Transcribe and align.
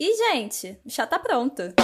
E, 0.00 0.16
gente, 0.16 0.78
o 0.86 0.90
chá 0.90 1.04
tá 1.08 1.18
pronto. 1.18 1.74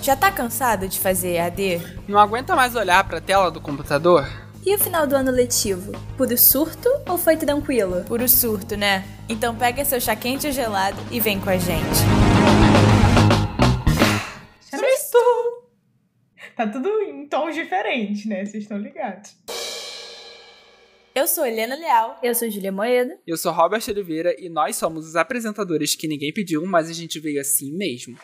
Já 0.00 0.16
tá 0.16 0.32
cansado 0.32 0.88
de 0.88 0.98
fazer 0.98 1.34
EAD? 1.34 1.82
Não 2.08 2.18
aguenta 2.18 2.56
mais 2.56 2.74
olhar 2.74 3.06
pra 3.06 3.20
tela 3.20 3.50
do 3.50 3.60
computador? 3.60 4.26
E 4.64 4.74
o 4.74 4.78
final 4.78 5.06
do 5.06 5.14
ano 5.14 5.30
letivo? 5.30 5.92
Puro 6.16 6.38
surto 6.38 6.88
ou 7.06 7.18
foi 7.18 7.36
tranquilo? 7.36 8.02
Puro 8.04 8.26
surto, 8.26 8.78
né? 8.78 9.04
Então 9.28 9.54
pega 9.54 9.84
seu 9.84 10.00
chá 10.00 10.16
quente 10.16 10.46
ou 10.46 10.52
gelado 10.54 10.96
e 11.10 11.20
vem 11.20 11.38
com 11.38 11.50
a 11.50 11.58
gente. 11.58 12.00
Tá 16.62 16.68
tudo 16.68 16.88
em 17.02 17.26
tons 17.26 17.56
diferentes, 17.56 18.24
né? 18.24 18.44
Vocês 18.44 18.62
estão 18.62 18.78
ligados. 18.78 19.36
Eu 21.12 21.26
sou 21.26 21.44
Helena 21.44 21.74
Leal. 21.74 22.20
Eu 22.22 22.36
sou 22.36 22.48
Julia 22.48 22.70
Moeda. 22.70 23.18
Eu 23.26 23.36
sou 23.36 23.50
Robert 23.50 23.82
Oliveira 23.88 24.32
e 24.38 24.48
nós 24.48 24.76
somos 24.76 25.08
os 25.08 25.16
apresentadores 25.16 25.96
que 25.96 26.06
ninguém 26.06 26.32
pediu, 26.32 26.64
mas 26.64 26.88
a 26.88 26.92
gente 26.92 27.18
veio 27.18 27.40
assim 27.40 27.76
mesmo. 27.76 28.16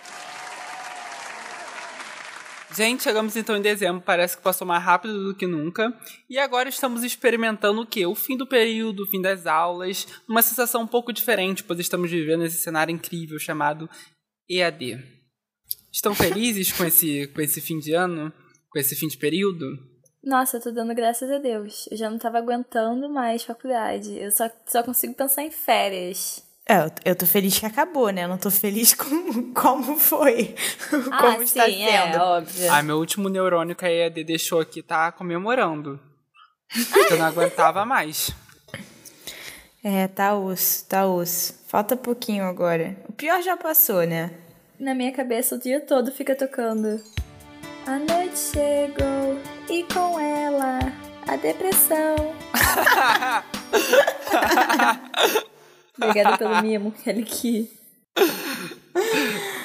Gente, 2.77 3.03
chegamos 3.03 3.35
então 3.35 3.57
em 3.57 3.61
dezembro, 3.61 4.01
parece 4.07 4.37
que 4.37 4.43
passou 4.45 4.65
mais 4.65 4.85
rápido 4.85 5.25
do 5.25 5.35
que 5.35 5.45
nunca. 5.45 5.93
E 6.31 6.39
agora 6.39 6.69
estamos 6.69 7.03
experimentando 7.03 7.81
o 7.81 7.87
quê? 7.87 8.07
O 8.07 8.15
fim 8.15 8.37
do 8.37 8.47
período, 8.47 9.03
o 9.03 9.07
fim 9.07 9.21
das 9.21 9.49
aulas, 9.49 10.07
uma 10.29 10.43
sensação 10.43 10.83
um 10.83 10.87
pouco 10.87 11.13
diferente, 11.13 11.65
pois 11.65 11.81
estamos 11.81 12.09
vivendo 12.09 12.45
esse 12.45 12.59
cenário 12.59 12.95
incrível 12.95 13.37
chamado 13.37 13.91
EAD. 14.49 15.18
Estão 15.99 16.15
felizes 16.15 16.71
com 16.71 16.85
esse, 16.85 17.27
com 17.35 17.41
esse 17.41 17.61
fim 17.61 17.81
de 17.81 17.93
ano? 17.93 18.33
Com 18.71 18.79
esse 18.79 18.95
fim 18.95 19.09
de 19.09 19.17
período? 19.17 19.67
Nossa, 20.23 20.57
eu 20.57 20.63
tô 20.63 20.71
dando 20.71 20.95
graças 20.95 21.29
a 21.29 21.39
Deus. 21.39 21.89
Eu 21.91 21.97
já 21.97 22.09
não 22.09 22.21
tava 22.21 22.39
aguentando 22.39 23.09
mais 23.09 23.43
faculdade. 23.43 24.17
Eu 24.17 24.31
só, 24.31 24.49
só 24.65 24.81
consigo 24.85 25.13
pensar 25.15 25.43
em 25.43 25.51
férias. 25.51 26.41
É, 26.69 26.85
eu, 26.85 26.91
eu 27.05 27.17
tô 27.17 27.27
feliz 27.27 27.59
que 27.59 27.67
acabou, 27.67 28.11
né? 28.11 28.23
Eu 28.23 28.29
não 28.29 28.39
tô 28.39 28.49
feliz 28.49 28.95
com 28.95 29.51
como 29.53 29.99
foi. 29.99 30.55
Ah, 31.11 31.21
como 31.21 31.43
está 31.43 31.65
sim, 31.67 31.83
é, 31.83 32.13
sendo. 32.13 32.23
óbvio. 32.23 32.73
Ah, 32.73 32.81
meu 32.81 32.97
último 32.99 33.29
neurônio 33.29 33.75
que 33.75 33.85
a 33.85 33.91
EAD 33.91 34.23
deixou 34.23 34.61
aqui 34.61 34.85
tá 34.85 35.11
comemorando. 35.11 35.99
Eu 37.11 37.19
não 37.19 37.27
aguentava 37.27 37.85
mais. 37.85 38.31
É, 39.83 40.07
tá 40.07 40.37
osso, 40.39 40.87
tá 40.87 41.09
osso. 41.09 41.61
Falta 41.67 41.97
pouquinho 41.97 42.45
agora. 42.45 42.97
O 43.09 43.13
pior 43.13 43.43
já 43.43 43.57
passou, 43.57 44.07
né? 44.07 44.47
Na 44.79 44.95
minha 44.95 45.11
cabeça 45.13 45.57
o 45.57 45.59
dia 45.59 45.81
todo 45.81 46.13
fica 46.13 46.35
tocando. 46.37 47.01
A 47.87 47.99
noite 47.99 48.39
chegou 48.39 49.39
e 49.69 49.83
com 49.93 50.19
ela 50.21 50.79
a 51.27 51.37
depressão. 51.37 52.17
Obrigada 56.01 56.39
pelo 56.39 56.63
mimo, 56.63 56.93
Kelly 56.93 57.25
Key. 57.25 57.69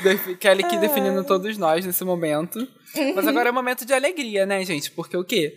Def- 0.04 0.38
Kelly 0.40 0.64
aqui 0.66 0.78
definindo 0.78 1.24
todos 1.24 1.58
nós 1.58 1.86
nesse 1.86 2.04
momento. 2.04 2.68
Mas 3.16 3.28
agora 3.28 3.50
é 3.50 3.52
um 3.52 3.56
momento 3.56 3.86
de 3.86 3.94
alegria, 3.94 4.46
né, 4.46 4.64
gente? 4.66 4.92
Porque 4.92 5.16
o 5.18 5.24
quê? 5.24 5.56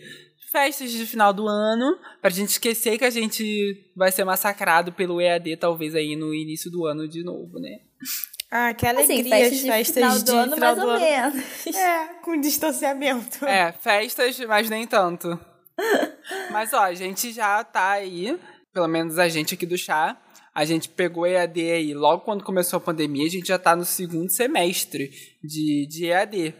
Festas 0.51 0.91
de 0.91 1.05
final 1.05 1.33
do 1.33 1.47
ano, 1.47 1.97
pra 2.21 2.29
gente 2.29 2.49
esquecer 2.49 2.97
que 2.97 3.03
a 3.05 3.09
gente 3.09 3.91
vai 3.95 4.11
ser 4.11 4.23
massacrado 4.23 4.93
pelo 4.93 5.19
EAD, 5.19 5.57
talvez 5.57 5.93
aí 5.93 6.15
no 6.15 6.33
início 6.33 6.71
do 6.71 6.85
ano 6.85 7.07
de 7.07 7.23
novo, 7.23 7.59
né? 7.59 7.79
Ah, 8.49 8.73
que 8.73 8.85
Assim, 8.85 8.97
alegria 8.97 9.29
festas 9.29 9.51
as 9.53 9.59
de 9.59 9.67
festas 9.69 9.95
final 9.95 10.17
de 10.17 10.23
do 10.23 10.37
ano, 10.37 10.53
final 10.55 10.75
mais 10.75 10.79
do 10.79 10.87
ou 10.87 10.91
ano. 10.91 10.99
menos. 11.35 11.65
É, 11.75 12.07
com 12.23 12.39
distanciamento. 12.39 13.45
É, 13.45 13.71
festas, 13.73 14.39
mas 14.39 14.69
nem 14.69 14.87
tanto. 14.87 15.39
Mas 16.51 16.73
ó, 16.73 16.79
a 16.79 16.93
gente 16.93 17.31
já 17.31 17.63
tá 17.63 17.91
aí, 17.91 18.37
pelo 18.73 18.87
menos 18.87 19.19
a 19.19 19.29
gente 19.29 19.53
aqui 19.53 19.65
do 19.65 19.77
chá, 19.77 20.19
a 20.53 20.65
gente 20.65 20.89
pegou 20.89 21.27
EAD 21.27 21.71
aí 21.71 21.93
logo 21.93 22.23
quando 22.23 22.43
começou 22.43 22.77
a 22.77 22.81
pandemia, 22.81 23.27
a 23.27 23.29
gente 23.29 23.47
já 23.47 23.59
tá 23.59 23.75
no 23.75 23.85
segundo 23.85 24.29
semestre 24.31 25.11
de, 25.43 25.87
de 25.87 26.07
EAD. 26.07 26.55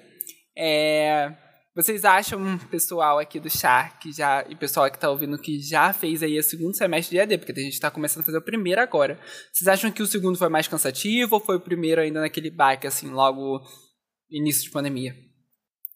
É, 0.55 1.31
vocês 1.77 2.03
acham, 2.03 2.57
pessoal 2.69 3.19
aqui 3.19 3.39
do 3.39 3.49
chá, 3.49 3.89
que 4.01 4.11
já, 4.11 4.43
e 4.49 4.55
pessoal 4.55 4.89
que 4.91 4.97
tá 4.99 5.09
ouvindo, 5.09 5.37
que 5.37 5.59
já 5.61 5.93
fez 5.93 6.21
aí 6.23 6.37
o 6.37 6.43
segundo 6.43 6.75
semestre 6.75 7.15
de 7.15 7.19
EAD, 7.19 7.37
porque 7.37 7.51
a 7.57 7.63
gente 7.63 7.79
tá 7.79 7.89
começando 7.91 8.23
a 8.23 8.25
fazer 8.25 8.37
o 8.39 8.41
primeiro 8.41 8.81
agora. 8.81 9.19
Vocês 9.53 9.67
acham 9.67 9.91
que 9.91 10.01
o 10.01 10.07
segundo 10.07 10.37
foi 10.37 10.49
mais 10.49 10.67
cansativo 10.67 11.35
ou 11.35 11.39
foi 11.41 11.55
o 11.57 11.61
primeiro 11.61 12.01
ainda 12.01 12.19
naquele 12.19 12.49
baque, 12.51 12.87
assim, 12.87 13.09
logo 13.09 13.61
início 14.29 14.63
de 14.63 14.71
pandemia? 14.71 15.15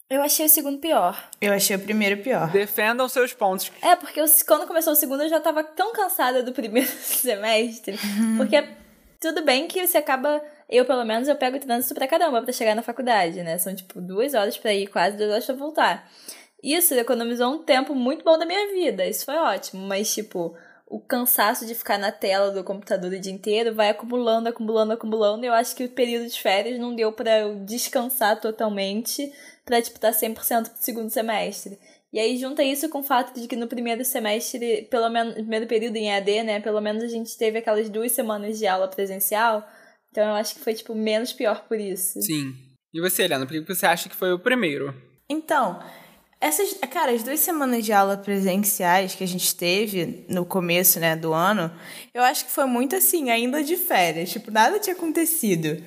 Eu 0.09 0.21
achei 0.21 0.45
o 0.45 0.49
segundo 0.49 0.77
pior. 0.79 1.29
Eu 1.39 1.53
achei 1.53 1.75
o 1.75 1.79
primeiro 1.79 2.21
pior. 2.21 2.51
Defendam 2.51 3.07
seus 3.07 3.33
pontos. 3.33 3.71
É, 3.81 3.95
porque 3.95 4.19
eu- 4.19 4.25
quando 4.45 4.67
começou 4.67 4.91
o 4.93 4.95
segundo 4.95 5.23
eu 5.23 5.29
já 5.29 5.39
tava 5.39 5.63
tão 5.63 5.93
cansada 5.93 6.43
do 6.43 6.51
primeiro 6.51 6.89
semestre. 7.01 7.97
Porque 8.37 8.61
tudo 9.21 9.41
bem 9.43 9.67
que 9.69 9.87
você 9.87 9.97
acaba. 9.97 10.41
Eu, 10.71 10.85
pelo 10.85 11.03
menos, 11.03 11.27
eu 11.27 11.35
pego 11.35 11.59
trânsito 11.59 11.93
pra 11.93 12.07
caramba 12.07 12.41
pra 12.41 12.53
chegar 12.53 12.73
na 12.73 12.81
faculdade, 12.81 13.43
né? 13.43 13.57
São 13.57 13.75
tipo 13.75 13.99
duas 13.99 14.33
horas 14.33 14.57
pra 14.57 14.73
ir, 14.73 14.87
quase 14.87 15.17
duas 15.17 15.29
horas 15.29 15.45
pra 15.45 15.55
voltar. 15.55 16.09
Isso 16.63 16.93
economizou 16.93 17.51
um 17.53 17.63
tempo 17.63 17.93
muito 17.93 18.23
bom 18.23 18.37
da 18.37 18.45
minha 18.45 18.71
vida. 18.71 19.05
Isso 19.05 19.25
foi 19.25 19.35
ótimo. 19.35 19.85
Mas, 19.85 20.13
tipo, 20.13 20.55
o 20.87 20.99
cansaço 20.99 21.65
de 21.65 21.75
ficar 21.75 21.97
na 21.97 22.11
tela 22.11 22.51
do 22.51 22.63
computador 22.63 23.11
o 23.11 23.19
dia 23.19 23.33
inteiro 23.33 23.75
vai 23.75 23.89
acumulando, 23.89 24.47
acumulando, 24.47 24.93
acumulando. 24.93 25.43
E 25.43 25.47
eu 25.47 25.53
acho 25.53 25.75
que 25.75 25.83
o 25.83 25.89
período 25.89 26.29
de 26.29 26.39
férias 26.39 26.79
não 26.79 26.95
deu 26.95 27.11
pra 27.11 27.39
eu 27.39 27.55
descansar 27.65 28.39
totalmente 28.39 29.29
pra, 29.65 29.81
tipo, 29.81 29.97
estar 29.97 30.13
100% 30.13 30.69
pro 30.69 30.81
segundo 30.81 31.09
semestre. 31.09 31.77
E 32.13 32.19
aí 32.19 32.37
junta 32.37 32.63
isso 32.63 32.87
com 32.89 32.99
o 32.99 33.03
fato 33.03 33.37
de 33.39 33.47
que 33.47 33.55
no 33.55 33.67
primeiro 33.67 34.05
semestre, 34.05 34.87
pelo 34.89 35.09
menos, 35.09 35.29
no 35.35 35.41
primeiro 35.41 35.67
período 35.67 35.95
em 35.97 36.09
EAD, 36.09 36.43
né, 36.43 36.59
pelo 36.59 36.79
menos 36.81 37.03
a 37.03 37.07
gente 37.07 37.37
teve 37.37 37.59
aquelas 37.59 37.89
duas 37.89 38.11
semanas 38.11 38.57
de 38.59 38.67
aula 38.67 38.87
presencial. 38.87 39.65
Então 40.11 40.27
eu 40.27 40.35
acho 40.35 40.55
que 40.55 40.61
foi, 40.61 40.73
tipo, 40.73 40.93
menos 40.93 41.31
pior 41.31 41.65
por 41.67 41.79
isso. 41.79 42.21
Sim. 42.21 42.53
E 42.93 42.99
você, 42.99 43.23
Helena, 43.23 43.45
por 43.45 43.53
que 43.53 43.73
você 43.73 43.85
acha 43.85 44.09
que 44.09 44.15
foi 44.15 44.33
o 44.33 44.39
primeiro? 44.39 44.93
Então, 45.29 45.81
essas, 46.41 46.73
cara, 46.91 47.11
as 47.13 47.23
duas 47.23 47.39
semanas 47.39 47.85
de 47.85 47.93
aula 47.93 48.17
presenciais 48.17 49.15
que 49.15 49.23
a 49.23 49.27
gente 49.27 49.55
teve 49.55 50.25
no 50.27 50.45
começo, 50.45 50.99
né, 50.99 51.15
do 51.15 51.33
ano, 51.33 51.71
eu 52.13 52.21
acho 52.23 52.45
que 52.45 52.51
foi 52.51 52.65
muito 52.65 52.95
assim, 52.95 53.29
ainda 53.29 53.63
de 53.63 53.77
férias, 53.77 54.31
tipo, 54.31 54.51
nada 54.51 54.79
tinha 54.79 54.95
acontecido. 54.95 55.81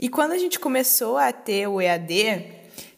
E 0.00 0.08
quando 0.08 0.32
a 0.32 0.38
gente 0.38 0.58
começou 0.58 1.16
a 1.16 1.32
ter 1.32 1.68
o 1.68 1.80
EAD, 1.80 2.44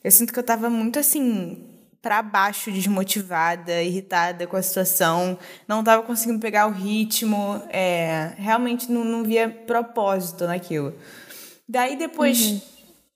eu 0.03 0.11
sinto 0.11 0.33
que 0.33 0.39
eu 0.39 0.43
tava 0.43 0.71
muito 0.71 0.99
assim 0.99 1.70
pra 2.03 2.23
baixo, 2.23 2.71
desmotivada, 2.71 3.83
irritada 3.83 4.47
com 4.47 4.57
a 4.57 4.63
situação, 4.63 5.39
não 5.69 5.85
tava 5.85 6.03
conseguindo 6.03 6.41
pegar 6.41 6.67
o 6.67 6.71
ritmo, 6.71 7.63
é, 7.69 8.33
realmente 8.37 8.91
não, 8.91 9.05
não 9.05 9.23
via 9.23 9.49
propósito 9.49 10.47
naquilo. 10.47 10.95
Daí 11.69 11.97
depois, 11.97 12.63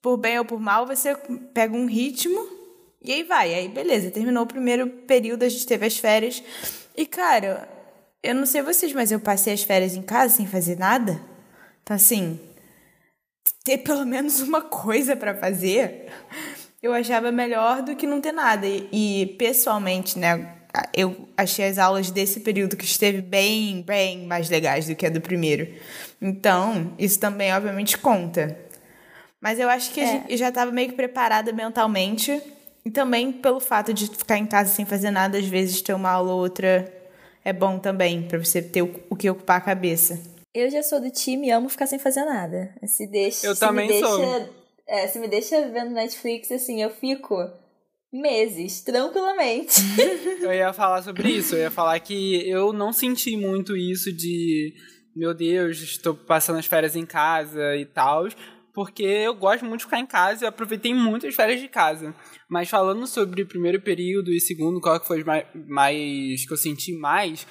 por 0.02 0.16
bem 0.16 0.38
ou 0.38 0.44
por 0.44 0.60
mal, 0.60 0.86
você 0.86 1.16
pega 1.52 1.74
um 1.74 1.86
ritmo 1.86 2.46
e 3.02 3.12
aí 3.12 3.22
vai. 3.22 3.54
Aí 3.54 3.68
beleza, 3.68 4.10
terminou 4.10 4.44
o 4.44 4.46
primeiro 4.46 4.88
período, 4.88 5.44
a 5.44 5.48
gente 5.48 5.66
teve 5.66 5.86
as 5.86 5.96
férias. 5.96 6.42
E 6.96 7.06
cara, 7.06 7.68
eu 8.22 8.34
não 8.34 8.46
sei 8.46 8.62
vocês, 8.62 8.92
mas 8.92 9.10
eu 9.10 9.18
passei 9.18 9.54
as 9.54 9.62
férias 9.62 9.94
em 9.94 10.02
casa 10.02 10.36
sem 10.36 10.46
fazer 10.46 10.78
nada. 10.78 11.20
Então 11.82 11.96
assim, 11.96 12.38
ter 13.64 13.78
pelo 13.78 14.04
menos 14.04 14.40
uma 14.40 14.60
coisa 14.60 15.16
pra 15.16 15.34
fazer, 15.34 16.12
eu 16.84 16.92
achava 16.92 17.32
melhor 17.32 17.80
do 17.82 17.96
que 17.96 18.06
não 18.06 18.20
ter 18.20 18.30
nada. 18.32 18.66
E, 18.66 19.22
e, 19.22 19.26
pessoalmente, 19.38 20.18
né, 20.18 20.54
eu 20.94 21.26
achei 21.34 21.66
as 21.66 21.78
aulas 21.78 22.10
desse 22.10 22.40
período 22.40 22.76
que 22.76 22.84
esteve 22.84 23.22
bem, 23.22 23.80
bem 23.80 24.26
mais 24.26 24.50
legais 24.50 24.86
do 24.86 24.94
que 24.94 25.06
a 25.06 25.08
do 25.08 25.18
primeiro. 25.18 25.66
Então, 26.20 26.92
isso 26.98 27.18
também 27.18 27.54
obviamente 27.54 27.96
conta. 27.96 28.54
Mas 29.40 29.58
eu 29.58 29.68
acho 29.70 29.92
que 29.92 30.00
a 30.00 30.04
É. 30.04 30.06
gente- 30.06 30.32
eu 30.32 30.36
já 30.36 30.50
estava 30.50 30.70
meio 30.70 30.90
que 30.90 30.94
preparada 30.94 31.52
mentalmente. 31.52 32.38
E 32.84 32.90
também 32.90 33.32
pelo 33.32 33.60
fato 33.60 33.94
de 33.94 34.06
ficar 34.08 34.36
em 34.36 34.44
casa 34.44 34.70
sem 34.74 34.84
fazer 34.84 35.10
nada, 35.10 35.38
às 35.38 35.46
vezes 35.46 35.80
ter 35.80 35.94
uma 35.94 36.10
aula 36.10 36.32
ou 36.34 36.40
outra 36.40 36.92
é 37.42 37.50
bom 37.50 37.78
também, 37.78 38.20
pra 38.28 38.38
você 38.38 38.60
ter 38.60 38.82
o, 38.82 38.94
o 39.08 39.16
que 39.16 39.30
ocupar 39.30 39.56
a 39.56 39.60
cabeça. 39.62 40.20
Eu 40.54 40.70
já 40.70 40.82
sou 40.82 41.00
do 41.00 41.10
time 41.10 41.46
e 41.46 41.50
amo 41.50 41.70
ficar 41.70 41.86
sem 41.86 41.98
fazer 41.98 42.26
nada. 42.26 42.74
Se 42.86 43.06
deixa, 43.06 43.46
Eu 43.46 43.54
se 43.54 43.60
também 43.60 43.88
me 43.88 44.00
sou. 44.00 44.18
É, 44.86 45.06
se 45.06 45.18
me 45.18 45.28
deixa 45.28 45.68
vendo 45.68 45.90
Netflix, 45.90 46.50
assim, 46.50 46.82
eu 46.82 46.90
fico 46.90 47.36
meses, 48.12 48.80
tranquilamente. 48.82 49.80
Eu 50.40 50.52
ia 50.52 50.72
falar 50.72 51.02
sobre 51.02 51.30
isso. 51.30 51.56
Eu 51.56 51.62
ia 51.62 51.70
falar 51.70 51.98
que 51.98 52.48
eu 52.48 52.72
não 52.72 52.92
senti 52.92 53.36
muito 53.36 53.76
isso 53.76 54.12
de, 54.12 54.72
meu 55.16 55.34
Deus, 55.34 55.80
estou 55.80 56.14
passando 56.14 56.58
as 56.60 56.66
férias 56.66 56.94
em 56.94 57.04
casa 57.04 57.76
e 57.76 57.84
tal. 57.84 58.28
Porque 58.72 59.02
eu 59.02 59.34
gosto 59.34 59.64
muito 59.64 59.80
de 59.80 59.84
ficar 59.84 60.00
em 60.00 60.06
casa 60.06 60.44
e 60.44 60.48
aproveitei 60.48 60.92
muito 60.92 61.26
as 61.26 61.34
férias 61.34 61.60
de 61.60 61.68
casa. 61.68 62.14
Mas 62.48 62.68
falando 62.68 63.06
sobre 63.06 63.44
primeiro 63.44 63.80
período 63.80 64.32
e 64.32 64.40
segundo, 64.40 64.80
qual 64.80 65.00
que 65.00 65.06
foi 65.06 65.22
mais, 65.22 65.46
mais 65.54 66.46
que 66.46 66.52
eu 66.52 66.56
senti 66.56 66.92
mais, 66.92 67.46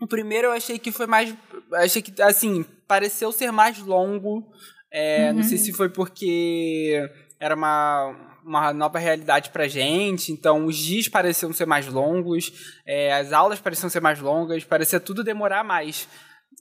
o 0.00 0.06
primeiro 0.06 0.48
eu 0.48 0.52
achei 0.52 0.78
que 0.78 0.90
foi 0.90 1.06
mais. 1.06 1.34
Achei 1.72 2.02
que, 2.02 2.20
assim, 2.22 2.64
pareceu 2.88 3.32
ser 3.32 3.50
mais 3.50 3.78
longo. 3.78 4.50
É, 4.96 5.32
Não 5.32 5.42
sei 5.42 5.58
se 5.58 5.72
foi 5.72 5.88
porque 5.88 7.10
era 7.40 7.56
uma, 7.56 8.14
uma 8.44 8.72
nova 8.72 8.96
realidade 8.96 9.50
pra 9.50 9.66
gente, 9.66 10.30
então 10.30 10.66
os 10.66 10.76
dias 10.76 11.08
pareciam 11.08 11.52
ser 11.52 11.66
mais 11.66 11.88
longos, 11.88 12.52
é, 12.86 13.12
as 13.12 13.32
aulas 13.32 13.58
pareciam 13.58 13.90
ser 13.90 14.00
mais 14.00 14.20
longas, 14.20 14.62
parecia 14.62 15.00
tudo 15.00 15.24
demorar 15.24 15.64
mais. 15.64 16.08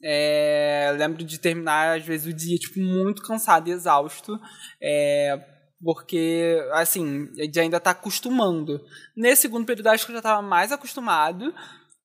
É, 0.04 0.96
lembro 0.98 1.24
de 1.24 1.38
terminar, 1.38 1.98
às 1.98 2.04
vezes, 2.04 2.26
o 2.26 2.34
dia, 2.34 2.58
tipo, 2.58 2.80
muito 2.80 3.22
cansado 3.22 3.70
e 3.70 3.72
exausto. 3.72 4.40
É, 4.82 5.40
porque, 5.84 6.58
assim, 6.72 7.28
de 7.52 7.60
ainda 7.60 7.80
tá 7.80 7.92
acostumando. 7.92 8.82
Nesse 9.16 9.44
segundo 9.44 9.66
período, 9.66 9.88
acho 9.88 10.06
que 10.06 10.12
eu 10.12 10.16
já 10.16 10.20
estava 10.20 10.42
mais 10.42 10.72
acostumado. 10.72 11.54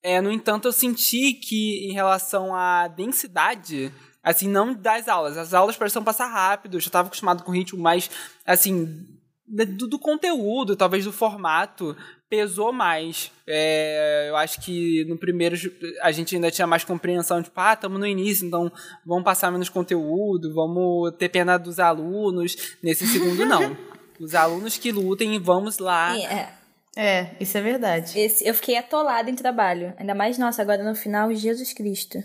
É, 0.02 0.20
no 0.20 0.30
entanto, 0.30 0.68
eu 0.68 0.72
senti 0.72 1.32
que, 1.32 1.88
em 1.88 1.92
relação 1.94 2.54
à 2.54 2.86
densidade, 2.86 3.92
assim, 4.28 4.46
não 4.46 4.74
das 4.74 5.08
aulas, 5.08 5.38
as 5.38 5.54
aulas 5.54 5.76
pareciam 5.76 6.04
passar 6.04 6.26
rápido, 6.26 6.76
eu 6.76 6.80
já 6.80 6.88
estava 6.88 7.08
acostumado 7.08 7.42
com 7.42 7.50
o 7.50 7.54
ritmo 7.54 7.80
mais, 7.80 8.10
assim, 8.44 9.06
do, 9.46 9.88
do, 9.88 9.98
conteúdo, 9.98 10.76
talvez 10.76 11.04
do 11.04 11.12
formato, 11.12 11.96
pesou 12.28 12.70
mais. 12.70 13.32
É, 13.46 14.26
eu 14.28 14.36
acho 14.36 14.60
que 14.60 15.06
no 15.06 15.16
primeiro 15.16 15.56
a 16.02 16.12
gente 16.12 16.34
ainda 16.34 16.50
tinha 16.50 16.66
mais 16.66 16.84
compreensão, 16.84 17.42
tipo, 17.42 17.58
ah, 17.58 17.72
estamos 17.72 17.98
no 17.98 18.06
início, 18.06 18.46
então 18.46 18.70
vamos 19.04 19.24
passar 19.24 19.50
menos 19.50 19.70
conteúdo, 19.70 20.52
vamos 20.52 21.10
ter 21.16 21.30
pena 21.30 21.56
dos 21.56 21.80
alunos. 21.80 22.76
Nesse 22.82 23.06
segundo, 23.06 23.46
não. 23.46 23.74
Os 24.20 24.34
alunos 24.34 24.76
que 24.76 24.90
lutem 24.90 25.36
e 25.36 25.38
vamos 25.38 25.78
lá. 25.78 26.18
É. 26.18 26.58
É, 26.96 27.36
isso 27.38 27.56
é 27.56 27.60
verdade. 27.60 28.18
Esse, 28.18 28.44
eu 28.44 28.52
fiquei 28.52 28.76
atolada 28.76 29.30
em 29.30 29.36
trabalho. 29.36 29.94
Ainda 29.96 30.16
mais, 30.16 30.36
nossa, 30.36 30.60
agora 30.60 30.82
no 30.82 30.96
final, 30.96 31.32
Jesus 31.32 31.72
Cristo. 31.72 32.18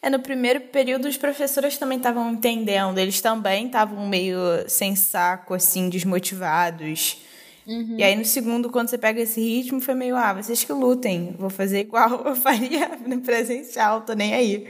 É, 0.00 0.10
no 0.10 0.20
primeiro 0.20 0.60
período 0.60 1.08
os 1.08 1.16
professores 1.16 1.76
também 1.78 1.98
estavam 1.98 2.32
entendendo, 2.32 2.98
eles 2.98 3.20
também 3.20 3.66
estavam 3.66 4.06
meio 4.06 4.38
sem 4.68 4.94
saco, 4.94 5.54
assim, 5.54 5.88
desmotivados. 5.88 7.18
Uhum. 7.66 7.96
E 7.98 8.04
aí 8.04 8.14
no 8.14 8.24
segundo, 8.24 8.70
quando 8.70 8.88
você 8.88 8.96
pega 8.96 9.20
esse 9.20 9.40
ritmo, 9.40 9.80
foi 9.80 9.94
meio, 9.94 10.16
ah, 10.16 10.32
vocês 10.32 10.62
que 10.62 10.72
lutem, 10.72 11.34
vou 11.38 11.50
fazer 11.50 11.80
igual 11.80 12.24
eu 12.24 12.36
faria 12.36 12.96
no 13.06 13.20
presencial, 13.20 14.02
tô 14.02 14.12
nem 14.12 14.34
aí. 14.34 14.68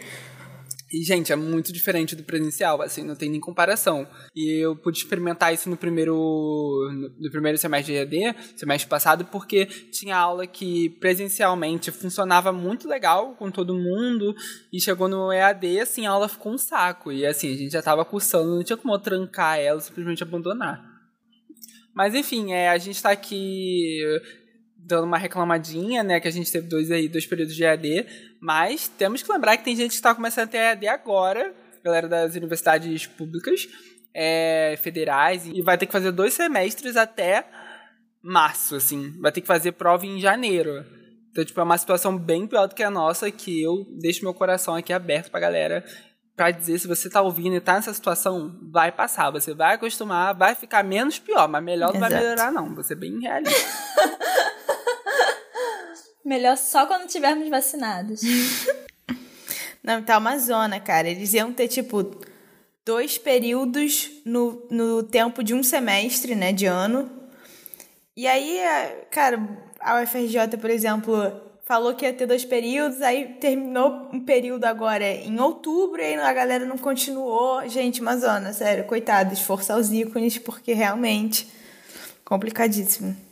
E, 0.93 1.03
gente, 1.03 1.33
é 1.33 1.37
muito 1.37 1.73
diferente 1.73 2.15
do 2.15 2.23
presencial, 2.23 2.81
assim, 2.81 3.03
não 3.03 3.17
tem 3.17 3.29
nem 3.29 3.41
comparação. 3.41 4.07
E 4.35 4.65
eu 4.65 4.77
pude 4.77 4.99
experimentar 4.99 5.53
isso 5.53 5.69
no 5.69 5.77
primeiro, 5.77 6.15
no 7.19 7.31
primeiro 7.31 7.59
semestre 7.59 7.93
de 7.93 7.99
EAD, 7.99 8.37
semestre 8.57 8.89
passado, 8.89 9.25
porque 9.25 9.67
tinha 9.67 10.17
aula 10.17 10.47
que 10.47 10.91
presencialmente 11.01 11.91
funcionava 11.91 12.53
muito 12.53 12.87
legal 12.89 13.35
com 13.35 13.51
todo 13.51 13.75
mundo, 13.75 14.33
e 14.73 14.81
chegou 14.81 15.09
no 15.09 15.33
EAD, 15.33 15.81
assim, 15.81 16.07
a 16.07 16.11
aula 16.13 16.29
ficou 16.29 16.53
um 16.53 16.59
saco. 16.59 17.11
E, 17.11 17.27
assim, 17.27 17.53
a 17.53 17.57
gente 17.57 17.73
já 17.73 17.83
tava 17.83 18.05
cursando, 18.05 18.55
não 18.55 18.63
tinha 18.63 18.77
como 18.77 18.95
eu 18.95 19.01
trancar 19.01 19.59
ela, 19.59 19.81
simplesmente 19.81 20.23
abandonar. 20.23 20.97
Mas, 21.93 22.15
enfim, 22.15 22.53
é, 22.53 22.69
a 22.69 22.79
gente 22.79 23.03
tá 23.03 23.11
aqui 23.11 24.01
dando 24.87 25.05
uma 25.05 25.19
reclamadinha, 25.19 26.03
né, 26.03 26.21
que 26.21 26.29
a 26.29 26.31
gente 26.31 26.51
teve 26.51 26.69
dois 26.69 26.91
aí, 26.91 27.09
dois 27.09 27.27
períodos 27.27 27.55
de 27.55 27.65
EAD, 27.65 28.07
mas 28.41 28.89
temos 28.89 29.23
que 29.23 29.33
lembrar 29.33 29.57
que 29.57 29.65
tem 29.65 29.75
gente 29.75 29.91
que 29.91 29.97
está 29.97 30.15
começando 30.15 30.45
a 30.45 30.51
ter 30.51 30.59
EAD 30.59 30.89
agora, 30.89 31.53
galera 31.85 32.09
das 32.09 32.37
universidades 32.37 33.07
públicas, 33.07 33.69
é, 34.15 34.79
federais, 34.81 35.45
e 35.47 35.61
vai 35.61 35.77
ter 35.77 35.87
que 35.87 35.93
fazer 35.93 36.13
dois 36.13 36.35
semestres 36.35 36.97
até 36.97 37.45
março, 38.23 38.77
assim, 38.77 39.13
vai 39.21 39.33
ter 39.33 39.41
que 39.41 39.47
fazer 39.47 39.73
prova 39.73 40.07
em 40.07 40.21
janeiro. 40.21 40.85
Então, 41.31 41.45
tipo, 41.45 41.61
é 41.61 41.65
uma 41.65 41.77
situação 41.77 42.17
bem 42.17 42.47
pior 42.47 42.67
do 42.67 42.75
que 42.75 42.83
a 42.83 42.91
nossa, 42.91 43.31
que 43.31 43.61
eu 43.61 43.85
deixo 44.01 44.25
meu 44.25 44.33
coração 44.33 44.75
aqui 44.75 44.93
aberto 44.93 45.31
pra 45.31 45.41
galera 45.41 45.85
para 46.37 46.51
dizer 46.51 46.79
se 46.79 46.87
você 46.87 47.09
tá 47.09 47.23
ouvindo 47.23 47.57
e 47.57 47.61
tá 47.61 47.75
nessa 47.75 47.95
situação, 47.95 48.59
vai 48.71 48.93
passar, 48.93 49.31
você 49.31 49.55
vai 49.55 49.75
acostumar, 49.75 50.35
vai 50.35 50.55
ficar 50.55 50.85
menos 50.85 51.19
pior, 51.19 51.49
mas 51.49 51.65
melhor 51.65 51.95
não 51.95 51.97
Exato. 51.97 52.13
vai 52.13 52.23
melhorar 52.23 52.53
não, 52.53 52.75
você 52.75 52.93
é 52.93 52.97
bem 52.97 53.19
realista. 53.21 53.57
Melhor 56.27 56.57
só 56.57 56.87
quando 56.87 57.07
tivermos 57.07 57.49
vacinados. 57.49 58.21
Não, 59.81 60.03
tá 60.03 60.19
uma 60.19 60.37
zona, 60.39 60.81
cara. 60.81 61.09
Eles 61.09 61.33
iam 61.33 61.53
ter, 61.53 61.69
tipo, 61.69 62.19
dois 62.85 63.17
períodos 63.17 64.11
no, 64.25 64.67
no 64.69 65.05
tempo 65.05 65.45
de 65.45 65.55
um 65.55 65.63
semestre, 65.63 66.35
né, 66.35 66.53
de 66.53 66.67
ano. 66.67 67.09
E 68.17 68.27
aí, 68.27 68.59
cara, 69.09 69.41
a 69.79 70.03
UFRJ, 70.03 70.57
por 70.61 70.69
exemplo, 70.69 71.15
falou 71.65 71.95
que 71.95 72.05
ia 72.05 72.13
ter 72.13 72.27
dois 72.27 72.45
períodos, 72.45 73.03
aí 73.03 73.35
terminou 73.35 74.09
um 74.13 74.19
período 74.19 74.65
agora 74.65 75.07
em 75.07 75.39
outubro, 75.39 76.03
e 76.03 76.15
a 76.17 76.33
galera 76.33 76.67
não 76.67 76.77
continuou. 76.77 77.69
Gente, 77.69 78.01
uma 78.01 78.17
zona, 78.17 78.53
sério, 78.53 78.83
coitado, 78.83 79.33
esforçar 79.33 79.79
os 79.79 79.93
ícones, 79.93 80.39
porque 80.39 80.73
realmente 80.73 81.49
complicadíssimo. 82.25 83.26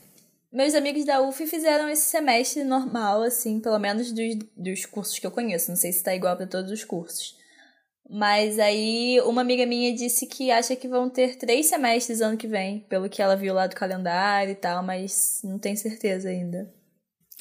Meus 0.54 0.72
amigos 0.76 1.04
da 1.04 1.20
UF 1.20 1.44
fizeram 1.48 1.88
esse 1.88 2.02
semestre 2.02 2.62
normal, 2.62 3.22
assim, 3.22 3.58
pelo 3.58 3.76
menos 3.76 4.12
dos, 4.12 4.36
dos 4.56 4.86
cursos 4.86 5.18
que 5.18 5.26
eu 5.26 5.32
conheço. 5.32 5.68
Não 5.68 5.76
sei 5.76 5.92
se 5.92 6.00
tá 6.00 6.14
igual 6.14 6.36
para 6.36 6.46
todos 6.46 6.70
os 6.70 6.84
cursos. 6.84 7.36
Mas 8.08 8.60
aí, 8.60 9.20
uma 9.22 9.40
amiga 9.40 9.66
minha 9.66 9.92
disse 9.92 10.28
que 10.28 10.52
acha 10.52 10.76
que 10.76 10.86
vão 10.86 11.10
ter 11.10 11.34
três 11.38 11.66
semestres 11.66 12.20
ano 12.20 12.36
que 12.36 12.46
vem, 12.46 12.86
pelo 12.88 13.08
que 13.08 13.20
ela 13.20 13.34
viu 13.34 13.52
lá 13.52 13.66
do 13.66 13.74
calendário 13.74 14.52
e 14.52 14.54
tal, 14.54 14.80
mas 14.80 15.40
não 15.42 15.58
tem 15.58 15.74
certeza 15.74 16.28
ainda. 16.28 16.72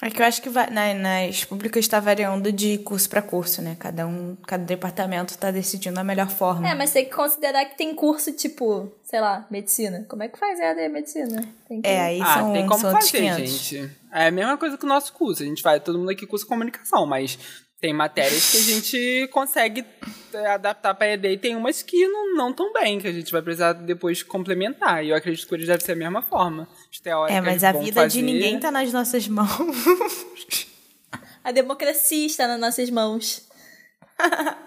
É 0.05 0.09
que 0.09 0.21
eu 0.21 0.25
acho 0.25 0.41
que 0.41 0.49
vai, 0.49 0.69
né, 0.69 0.93
nas 0.93 1.45
públicas 1.45 1.79
está 1.79 1.97
variando 1.97 2.51
de 2.51 2.77
curso 2.79 3.09
para 3.09 3.21
curso, 3.21 3.61
né? 3.61 3.77
Cada 3.79 4.05
um, 4.05 4.35
cada 4.45 4.63
departamento 4.65 5.31
está 5.31 5.49
decidindo 5.49 5.97
a 5.97 6.03
melhor 6.03 6.29
forma. 6.29 6.67
É, 6.67 6.75
mas 6.75 6.91
tem 6.91 7.05
que 7.05 7.11
considerar 7.11 7.63
que 7.65 7.77
tem 7.77 7.95
curso 7.95 8.33
tipo, 8.33 8.91
sei 9.01 9.21
lá, 9.21 9.47
medicina. 9.49 10.05
Como 10.09 10.21
é 10.21 10.27
que 10.27 10.37
faz 10.37 10.59
EAD 10.59 10.89
medicina? 10.89 11.47
Tem 11.69 11.81
que... 11.81 11.87
É, 11.87 12.01
aí 12.01 12.21
ah, 12.21 12.33
são, 12.33 12.51
tem 12.51 12.67
como 12.67 12.81
são 12.81 12.91
fazer, 12.91 13.17
500. 13.17 13.49
gente. 13.49 13.91
É 14.11 14.27
a 14.27 14.31
mesma 14.31 14.57
coisa 14.57 14.77
que 14.77 14.83
o 14.83 14.89
nosso 14.89 15.13
curso. 15.13 15.41
A 15.41 15.45
gente 15.45 15.63
vai, 15.63 15.79
todo 15.79 15.97
mundo 15.97 16.11
aqui 16.11 16.27
curso 16.27 16.45
comunicação, 16.45 17.05
mas 17.05 17.39
tem 17.79 17.93
matérias 17.93 18.51
que 18.51 18.57
a 18.57 18.61
gente 18.61 19.27
consegue 19.31 19.85
é, 20.33 20.47
adaptar 20.47 20.93
para 20.95 21.07
EAD 21.07 21.27
e 21.27 21.37
tem 21.37 21.55
umas 21.55 21.81
que 21.81 22.07
não, 22.07 22.35
não 22.35 22.53
tão 22.53 22.73
bem, 22.73 22.99
que 22.99 23.07
a 23.07 23.11
gente 23.11 23.31
vai 23.31 23.41
precisar 23.41 23.73
depois 23.73 24.21
complementar. 24.21 25.03
E 25.03 25.09
eu 25.09 25.15
acredito 25.15 25.47
que 25.47 25.55
eles 25.55 25.67
devem 25.67 25.85
ser 25.85 25.93
a 25.93 25.95
mesma 25.95 26.21
forma. 26.21 26.67
É, 27.27 27.41
mas 27.41 27.63
a 27.63 27.71
vida 27.71 28.01
fazer. 28.01 28.19
de 28.19 28.21
ninguém 28.21 28.59
tá 28.59 28.71
nas 28.71 28.91
nossas 28.93 29.27
mãos. 29.27 29.49
a 31.43 31.51
democracia 31.51 32.25
está 32.25 32.47
nas 32.47 32.59
nossas 32.59 32.89
mãos. 32.89 33.47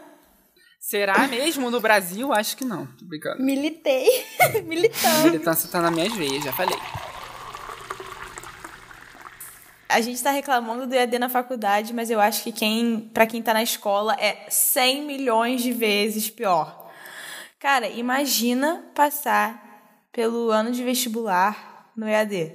Será 0.80 1.26
mesmo 1.28 1.70
no 1.70 1.80
Brasil? 1.80 2.32
Acho 2.32 2.56
que 2.56 2.64
não. 2.64 2.86
Tô 2.86 3.04
brincando. 3.04 3.42
Militei. 3.42 4.24
Militando. 4.64 5.24
Militância 5.24 5.68
tá 5.70 5.80
nas 5.80 5.92
minhas 5.92 6.12
veias, 6.14 6.44
já 6.44 6.52
falei 6.52 6.76
a 9.88 10.00
gente 10.00 10.16
está 10.16 10.30
reclamando 10.30 10.86
do 10.86 10.94
EAD 10.94 11.18
na 11.18 11.28
faculdade, 11.28 11.94
mas 11.94 12.10
eu 12.10 12.20
acho 12.20 12.42
que 12.42 12.52
quem, 12.52 13.10
para 13.14 13.26
quem 13.26 13.40
está 13.40 13.54
na 13.54 13.62
escola 13.62 14.14
é 14.18 14.46
100 14.48 15.06
milhões 15.06 15.62
de 15.62 15.72
vezes 15.72 16.28
pior. 16.28 16.90
Cara, 17.58 17.88
imagina 17.88 18.84
passar 18.94 19.62
pelo 20.12 20.50
ano 20.50 20.70
de 20.70 20.82
vestibular 20.82 21.75
no 21.96 22.08
EAD. 22.08 22.52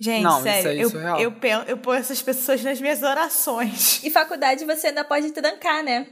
Gente, 0.00 0.22
Não, 0.22 0.42
sério, 0.42 0.86
isso 0.86 0.98
é, 0.98 1.00
eu, 1.14 1.18
eu, 1.18 1.34
eu, 1.42 1.62
eu 1.68 1.76
ponho 1.78 1.98
essas 1.98 2.20
pessoas 2.20 2.62
nas 2.62 2.80
minhas 2.80 3.02
orações. 3.02 4.02
E 4.02 4.10
faculdade 4.10 4.64
você 4.64 4.88
ainda 4.88 5.04
pode 5.04 5.30
trancar, 5.30 5.82
né? 5.84 6.08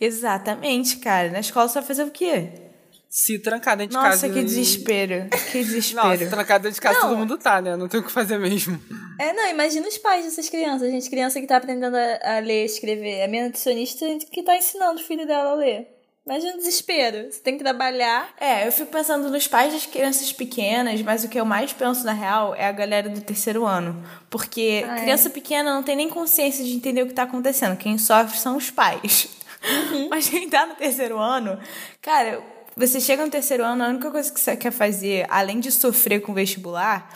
Exatamente, 0.00 0.98
cara. 0.98 1.30
Na 1.30 1.40
escola 1.40 1.68
você 1.68 1.74
vai 1.74 1.86
fazer 1.86 2.04
o 2.04 2.10
quê? 2.10 2.66
se 3.16 3.38
trancar 3.38 3.78
dentro 3.78 3.94
Nossa, 3.94 4.08
de 4.08 4.12
casa. 4.12 4.28
Nossa, 4.28 4.38
que 4.38 4.44
desespero. 4.44 5.28
Que 5.50 5.64
desespero. 5.64 6.08
Não, 6.08 6.18
se 6.18 6.28
trancar 6.28 6.60
dentro 6.60 6.74
de 6.74 6.80
casa 6.82 6.98
não. 6.98 7.08
todo 7.08 7.16
mundo 7.16 7.38
tá, 7.38 7.62
né? 7.62 7.74
Não 7.74 7.88
tem 7.88 7.98
o 7.98 8.02
que 8.02 8.12
fazer 8.12 8.36
mesmo. 8.38 8.78
É, 9.18 9.32
não, 9.32 9.48
imagina 9.48 9.88
os 9.88 9.96
pais 9.96 10.26
dessas 10.26 10.50
crianças. 10.50 10.90
Gente, 10.90 11.08
criança 11.08 11.40
que 11.40 11.46
tá 11.46 11.56
aprendendo 11.56 11.96
a, 11.96 12.36
a 12.36 12.38
ler, 12.40 12.66
escrever. 12.66 13.22
A 13.22 13.28
minha 13.28 13.46
nutricionista 13.46 14.04
que 14.30 14.42
tá 14.42 14.54
ensinando 14.54 15.00
o 15.00 15.02
filho 15.02 15.26
dela 15.26 15.52
a 15.52 15.54
ler. 15.54 15.95
Imagina 16.26 16.54
o 16.54 16.56
desespero. 16.56 17.30
Você 17.30 17.38
tem 17.38 17.56
que 17.56 17.62
trabalhar. 17.62 18.30
É, 18.40 18.66
eu 18.66 18.72
fico 18.72 18.90
pensando 18.90 19.30
nos 19.30 19.46
pais 19.46 19.72
das 19.72 19.86
crianças 19.86 20.32
pequenas, 20.32 21.00
mas 21.00 21.22
o 21.22 21.28
que 21.28 21.38
eu 21.38 21.44
mais 21.44 21.72
penso, 21.72 22.04
na 22.04 22.12
real, 22.12 22.52
é 22.52 22.66
a 22.66 22.72
galera 22.72 23.08
do 23.08 23.20
terceiro 23.20 23.64
ano. 23.64 24.04
Porque 24.28 24.84
criança 25.02 25.30
pequena 25.30 25.72
não 25.72 25.84
tem 25.84 25.94
nem 25.94 26.10
consciência 26.10 26.64
de 26.64 26.72
entender 26.74 27.02
o 27.02 27.06
que 27.06 27.14
tá 27.14 27.22
acontecendo. 27.22 27.76
Quem 27.76 27.96
sofre 27.96 28.36
são 28.36 28.56
os 28.56 28.70
pais. 28.70 29.28
Uhum. 29.92 30.08
Mas 30.10 30.28
quem 30.28 30.50
tá 30.50 30.66
no 30.66 30.74
terceiro 30.74 31.16
ano, 31.16 31.60
cara, 32.02 32.42
você 32.76 33.00
chega 33.00 33.24
no 33.24 33.30
terceiro 33.30 33.64
ano, 33.64 33.84
a 33.84 33.88
única 33.88 34.10
coisa 34.10 34.32
que 34.32 34.40
você 34.40 34.56
quer 34.56 34.72
fazer, 34.72 35.26
além 35.30 35.60
de 35.60 35.70
sofrer 35.70 36.20
com 36.20 36.32
o 36.32 36.34
vestibular, 36.34 37.08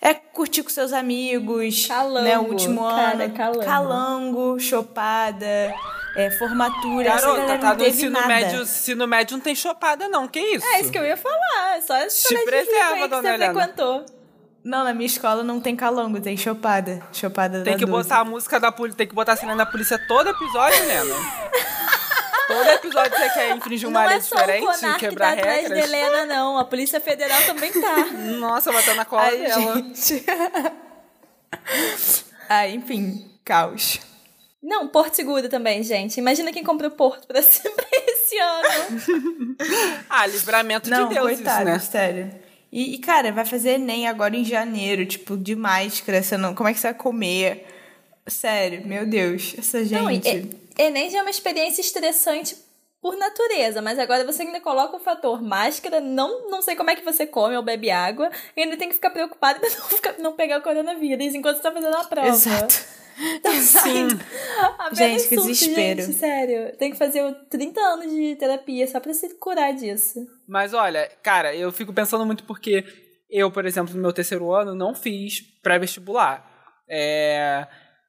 é 0.00 0.12
curtir 0.12 0.62
com 0.62 0.68
seus 0.68 0.92
amigos, 0.92 1.86
calango, 1.86 2.24
né, 2.24 2.38
o 2.38 2.42
último 2.42 2.82
cara, 2.82 3.24
ano, 3.24 3.34
calango, 3.34 3.64
calango 3.64 4.60
chopada, 4.60 5.74
é, 6.16 6.30
formatura. 6.30 7.04
Garota, 7.04 7.58
tá 7.58 7.74
no 7.74 7.86
ensino 7.86 8.10
nada. 8.10 8.26
médio, 8.26 8.62
ensino 8.62 9.06
médio 9.06 9.36
não 9.36 9.42
tem 9.42 9.54
chopada 9.54 10.08
não, 10.08 10.26
que 10.28 10.40
isso? 10.40 10.66
É 10.66 10.80
isso 10.80 10.90
que 10.90 10.98
eu 10.98 11.04
ia 11.04 11.16
falar, 11.16 11.80
só 11.86 11.96
esse 11.98 12.28
Te 12.28 12.38
preserva, 12.44 13.08
dona 13.08 13.22
você 13.22 13.28
Helena. 13.34 13.54
frequentou. 13.54 14.04
Não, 14.64 14.84
na 14.84 14.92
minha 14.92 15.06
escola 15.06 15.42
não 15.44 15.60
tem 15.60 15.74
calango, 15.76 16.20
tem 16.20 16.36
chopada. 16.36 17.00
Chopada 17.12 17.62
Tem 17.62 17.74
da 17.74 17.78
que 17.78 17.86
12. 17.86 18.08
botar 18.08 18.20
a 18.20 18.24
música 18.24 18.58
da 18.60 18.72
polícia, 18.72 18.98
tem 18.98 19.06
que 19.06 19.14
botar 19.14 19.32
a 19.32 19.36
cena 19.36 19.54
da 19.56 19.64
polícia 19.64 19.98
todo 20.06 20.28
episódio, 20.28 20.78
Helena. 20.82 21.14
Todo 22.48 22.68
episódio 22.70 23.16
você 23.16 23.30
quer 23.30 23.56
infringir 23.56 23.88
uma 23.88 24.02
não 24.02 24.08
lei 24.08 24.18
é 24.18 24.20
só 24.20 24.34
o 24.34 24.38
diferente, 24.38 24.64
Conar 24.66 24.94
que 24.94 24.98
quebrar 25.08 25.34
tá 25.34 25.38
atrás 25.40 25.62
regras. 25.62 25.78
da 25.78 25.84
Helena, 25.86 26.26
não. 26.26 26.58
A 26.58 26.64
Polícia 26.64 27.00
Federal 27.00 27.40
também 27.44 27.70
tá. 27.72 28.06
Nossa, 28.40 28.72
bateu 28.72 28.94
na 28.94 29.04
cola 29.04 29.22
Ai, 29.22 29.38
dela. 29.38 29.74
gente. 29.76 30.24
ah, 32.48 32.68
enfim, 32.68 33.30
caos. 33.44 34.00
Não, 34.62 34.88
Porto 34.88 35.14
Seguro 35.14 35.48
também, 35.48 35.82
gente. 35.82 36.18
Imagina 36.18 36.52
quem 36.52 36.64
comprou 36.64 36.90
Porto 36.90 37.26
pra, 37.26 37.40
pra 37.42 37.88
esse 38.08 38.38
ano. 38.38 39.56
Ah, 40.08 40.26
livramento 40.26 40.88
Não, 40.88 41.08
de 41.08 41.14
Deus 41.14 41.26
coitado, 41.26 41.62
isso, 41.62 41.70
né? 41.70 41.78
sério. 41.78 42.30
E, 42.70 42.94
e, 42.94 42.98
cara, 42.98 43.32
vai 43.32 43.44
fazer 43.44 43.70
Enem 43.70 44.06
agora 44.06 44.36
em 44.36 44.44
janeiro, 44.44 45.06
tipo, 45.06 45.36
de 45.36 45.56
máscara, 45.56 46.22
você 46.22 46.36
não... 46.36 46.54
Como 46.54 46.68
é 46.68 46.74
que 46.74 46.78
você 46.78 46.88
vai 46.88 46.94
comer? 46.94 47.66
Sério, 48.26 48.86
meu 48.86 49.06
Deus, 49.06 49.54
essa 49.58 49.84
gente... 49.84 49.94
Não, 49.96 50.10
Enem 50.78 51.10
já 51.10 51.18
é 51.18 51.22
uma 51.22 51.30
experiência 51.30 51.80
estressante 51.80 52.56
por 53.00 53.16
natureza, 53.16 53.80
mas 53.80 53.98
agora 53.98 54.24
você 54.24 54.42
ainda 54.42 54.60
coloca 54.60 54.96
o 54.96 55.00
fator 55.00 55.42
máscara, 55.42 56.00
não, 56.00 56.48
não 56.50 56.60
sei 56.60 56.76
como 56.76 56.90
é 56.90 56.96
que 56.96 57.04
você 57.04 57.26
come 57.26 57.56
ou 57.56 57.62
bebe 57.62 57.90
água, 57.90 58.30
e 58.56 58.62
ainda 58.62 58.76
tem 58.76 58.88
que 58.88 58.94
ficar 58.94 59.10
preocupado 59.10 59.60
pra 59.60 59.70
não, 59.70 59.84
ficar, 59.86 60.18
não 60.18 60.32
pegar 60.34 60.58
o 60.58 60.62
coronavírus 60.62 61.34
enquanto 61.34 61.56
você 61.56 61.62
tá 61.62 61.72
fazendo 61.72 61.96
a 61.96 62.04
prova. 62.04 62.28
Exato. 62.28 62.97
Sim. 63.60 64.08
A 64.78 64.94
Gente, 64.94 65.28
que 65.28 65.34
surto, 65.34 65.50
desespero. 65.50 66.02
Gente, 66.02 66.14
sério. 66.14 66.76
Tem 66.76 66.90
que 66.90 66.96
fazer 66.96 67.22
30 67.50 67.80
anos 67.80 68.10
de 68.12 68.36
terapia 68.36 68.86
só 68.86 69.00
pra 69.00 69.12
se 69.12 69.34
curar 69.38 69.72
disso. 69.72 70.20
Mas 70.46 70.72
olha, 70.72 71.10
cara, 71.22 71.54
eu 71.54 71.72
fico 71.72 71.92
pensando 71.92 72.24
muito 72.24 72.44
porque 72.44 72.84
eu, 73.28 73.50
por 73.50 73.66
exemplo, 73.66 73.94
no 73.94 74.00
meu 74.00 74.12
terceiro 74.12 74.52
ano, 74.52 74.74
não 74.74 74.94
fiz 74.94 75.40
pré-vestibular. 75.62 76.48
É, 76.88 77.66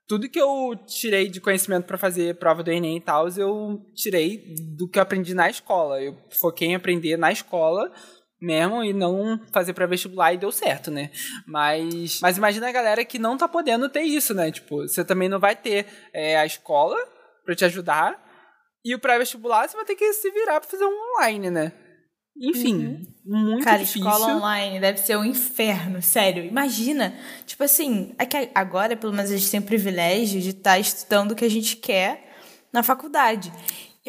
tudo 0.07 0.29
que 0.29 0.39
eu 0.39 0.75
tirei 0.87 1.27
de 1.27 1.41
conhecimento 1.41 1.85
pra 1.85 1.97
fazer 1.97 2.37
prova 2.37 2.63
do 2.63 2.71
Enem 2.71 2.97
e 2.97 3.01
tal, 3.01 3.27
eu 3.29 3.79
tirei 3.93 4.55
do 4.75 4.87
que 4.87 4.97
eu 4.97 5.03
aprendi 5.03 5.33
na 5.33 5.49
escola. 5.49 6.01
Eu 6.01 6.17
foquei 6.39 6.69
em 6.69 6.75
aprender 6.75 7.17
na 7.17 7.31
escola 7.31 7.91
mesmo 8.41 8.84
e 8.84 8.93
não 8.93 9.39
fazer 9.51 9.74
pré-vestibular 9.74 10.34
e 10.34 10.38
deu 10.38 10.51
certo, 10.51 10.89
né? 10.89 11.12
Mas, 11.46 12.19
mas 12.22 12.38
imagina 12.38 12.69
a 12.69 12.72
galera 12.72 13.03
que 13.05 13.19
não 13.19 13.38
tá 13.38 13.48
podendo 13.48 13.89
ter 13.89 14.01
isso, 14.01 14.34
né? 14.34 14.51
Tipo, 14.51 14.88
você 14.88 15.03
também 15.03 15.27
não 15.27 15.39
vai 15.39 15.55
ter 15.55 15.86
é, 16.13 16.38
a 16.38 16.46
escola 16.46 16.98
pra 17.46 17.55
te 17.55 17.65
ajudar 17.65 18.19
e 18.84 18.96
o 18.96 19.00
pré-vestibular 19.00 19.67
você 19.67 19.75
vai 19.75 19.86
ter 19.86 19.96
que 19.96 20.13
se 20.13 20.31
virar 20.31 20.60
pra 20.60 20.69
fazer 20.69 20.86
um 20.86 21.15
online, 21.15 21.50
né? 21.50 21.74
Enfim, 22.41 23.05
muito 23.25 23.65
Cara, 23.65 23.79
difícil. 23.79 24.08
escola 24.08 24.38
online 24.38 24.79
deve 24.79 24.98
ser 25.00 25.17
um 25.17 25.25
inferno, 25.25 26.01
sério. 26.01 26.46
Imagina, 26.46 27.13
tipo 27.46 27.62
assim, 27.65 28.15
é 28.17 28.25
que 28.25 28.50
agora, 28.55 28.96
pelo 28.96 29.12
menos, 29.12 29.29
a 29.29 29.36
gente 29.36 29.51
tem 29.51 29.60
o 29.60 29.63
privilégio 29.63 30.39
de 30.39 30.51
estar 30.51 30.79
estudando 30.79 31.31
o 31.31 31.36
que 31.36 31.43
a 31.43 31.50
gente 31.50 31.75
quer 31.75 32.29
na 32.72 32.81
faculdade. 32.81 33.51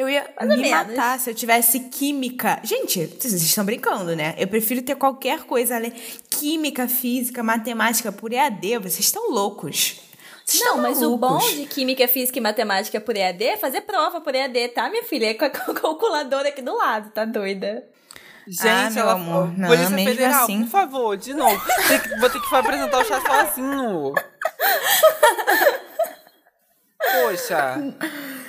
Eu 0.00 0.08
ia 0.08 0.30
ou 0.40 0.46
me 0.46 0.70
matar 0.70 1.20
se 1.20 1.28
eu 1.28 1.34
tivesse 1.34 1.78
química. 1.80 2.58
Gente, 2.64 3.04
vocês 3.06 3.34
estão 3.34 3.62
brincando, 3.66 4.16
né? 4.16 4.34
Eu 4.38 4.48
prefiro 4.48 4.80
ter 4.80 4.94
qualquer 4.96 5.40
coisa 5.40 5.76
além. 5.76 5.92
Química, 6.30 6.88
física, 6.88 7.42
matemática 7.42 8.10
por 8.10 8.32
EAD. 8.32 8.78
Vocês 8.78 9.00
estão 9.00 9.30
loucos. 9.30 10.00
Vocês 10.42 10.62
Não, 10.64 10.76
estão 10.76 10.82
mas 10.82 11.02
o 11.02 11.18
bom 11.18 11.38
de 11.38 11.66
Química, 11.66 12.08
Física 12.08 12.38
e 12.38 12.40
Matemática 12.40 12.98
por 12.98 13.14
EAD 13.14 13.44
é 13.44 13.56
fazer 13.58 13.82
prova 13.82 14.22
por 14.22 14.34
EAD, 14.34 14.68
tá, 14.68 14.88
minha 14.88 15.04
filha? 15.04 15.26
É 15.26 15.34
com 15.38 15.44
a 15.44 15.50
calculadora 15.50 16.48
aqui 16.48 16.62
do 16.62 16.74
lado, 16.74 17.10
tá 17.10 17.26
doida? 17.26 17.84
Gente, 18.48 18.66
Ah, 18.66 18.90
meu 18.90 19.02
ela 19.02 19.12
amor, 19.12 19.58
não, 19.58 19.68
Polícia 19.68 19.90
mesmo 19.90 20.10
Federal, 20.12 20.44
assim. 20.44 20.62
por 20.62 20.70
favor, 20.70 21.16
de 21.18 21.34
novo. 21.34 21.62
Vou 22.20 22.30
ter 22.30 22.40
que 22.40 22.54
apresentar 22.56 22.98
o 23.00 23.04
chá 23.04 23.20
sozinho. 23.20 24.14
Poxa. 27.22 27.94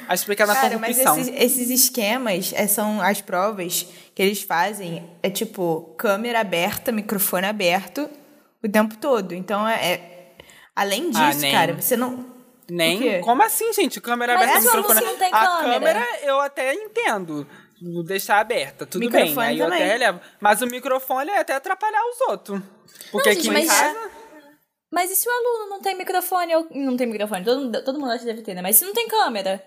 A 0.08 0.13
explicar 0.13 0.46
na 0.48 0.56
Cara, 0.56 0.77
mas 0.77 0.98
corrupção. 0.98 1.20
esses, 1.20 1.34
esses 1.60 1.70
esquemas 1.70 2.51
é, 2.53 2.68
são 2.68 3.01
as 3.01 3.22
provas 3.22 3.86
que 4.13 4.22
eles 4.22 4.41
fazem. 4.44 5.10
É 5.24 5.30
tipo 5.30 5.96
câmera 5.98 6.41
aberta, 6.41 6.91
microfone 6.91 7.48
aberto 7.48 8.10
o 8.63 8.70
tempo 8.70 8.96
todo. 8.98 9.34
Então 9.34 9.68
é. 9.68 9.91
é- 9.94 10.32
além 10.75 11.10
disso, 11.10 11.22
Ah, 11.24 11.34
nem. 11.36 11.51
cara, 11.51 11.74
você 11.74 11.96
não. 11.96 12.25
Nem? 12.70 13.20
Como 13.22 13.41
assim, 13.44 13.72
gente? 13.74 14.00
Câmera 14.00 14.34
Mas 14.36 14.44
aberta, 14.44 14.60
essa 14.68 14.77
microfone. 14.77 15.06
não 15.06 15.18
tem 15.18 15.27
a 15.34 15.48
câmera. 15.48 15.74
câmera 15.74 16.08
eu 16.24 16.39
até 16.39 16.74
entendo. 16.74 17.48
Deixar 18.06 18.39
aberta, 18.39 18.86
tudo 18.86 19.01
Microfone 19.01 19.34
bem. 19.36 19.44
Aí 19.46 19.60
eu 19.60 19.65
também. 19.65 19.84
até 19.84 19.98
levo. 19.98 20.20
Mas 20.39 20.62
o 20.62 20.68
microfone 20.68 21.32
é 21.32 21.39
até 21.39 21.56
atrapalhar 21.56 22.00
os 22.12 22.22
outros. 22.30 22.62
Porque 23.12 23.30
Não, 23.30 23.34
aqui 23.36 23.44
gente, 23.44 23.50
em 23.63 23.65
mas- 23.65 23.80
casa. 23.80 24.12
Mas 24.91 25.10
e 25.10 25.15
se 25.15 25.27
o 25.27 25.31
aluno 25.31 25.69
não 25.69 25.81
tem 25.81 25.98
microfone? 25.98 26.53
Ou... 26.55 26.67
Não 26.71 26.98
tem 26.98 27.07
microfone, 27.07 27.45
todo, 27.45 27.62
mundo- 27.62 27.83
todo 27.83 27.98
mundo 28.00 28.12
acha 28.12 28.19
que 28.19 28.25
deve 28.25 28.41
ter, 28.41 28.53
né? 28.53 28.62
Mas 28.62 28.75
se 28.75 28.86
não 28.86 28.93
tem 28.93 29.07
câmera? 29.07 29.63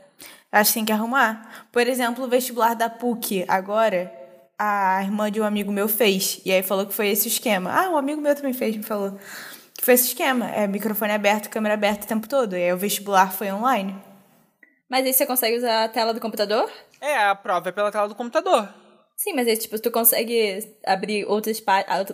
Acho 0.53 0.71
que 0.71 0.75
tem 0.75 0.85
que 0.85 0.93
arrumar. 0.93 1.67
Por 1.73 1.87
exemplo, 1.87 2.25
o 2.25 2.29
vestibular 2.29 2.75
da 2.75 2.89
PUC, 2.91 3.45
agora, 3.49 4.13
a 4.59 5.03
irmã 5.03 5.31
de 5.33 5.41
um 5.41 5.45
amigo 5.45 5.73
meu 5.73 5.89
fez. 5.89 6.41
E 6.45 6.53
aí 6.53 6.63
falou 6.63 6.87
que 6.87 6.93
foi 6.95 7.09
esse 7.09 7.27
o 7.27 7.29
esquema. 7.29 7.73
Ah, 7.73 7.89
um 7.91 7.97
amigo 7.97 8.21
meu 8.21 8.35
também 8.37 8.53
fez, 8.53 8.77
me 8.77 8.83
falou. 8.83 9.19
Que 9.77 9.85
foi 9.85 9.95
esse 9.95 10.09
esquema. 10.09 10.49
É 10.51 10.67
microfone 10.67 11.13
aberto, 11.13 11.49
câmera 11.49 11.75
aberta 11.75 12.05
o 12.05 12.09
tempo 12.09 12.29
todo. 12.29 12.55
E 12.57 12.63
aí 12.63 12.73
o 12.73 12.77
vestibular 12.77 13.33
foi 13.33 13.51
online. 13.51 13.97
Mas 14.89 15.07
aí 15.07 15.13
você 15.13 15.27
consegue 15.27 15.57
usar 15.57 15.85
a 15.85 15.89
tela 15.89 16.13
do 16.15 16.21
computador? 16.21 16.71
É, 17.01 17.17
a 17.25 17.35
prova 17.35 17.71
é 17.71 17.73
pela 17.73 17.91
tela 17.91 18.07
do 18.09 18.15
computador. 18.15 18.69
Sim, 19.17 19.33
mas 19.33 19.47
aí, 19.47 19.57
tipo, 19.57 19.79
tu 19.79 19.91
consegue 19.91 20.59
abrir 20.85 21.25
outras, 21.27 21.63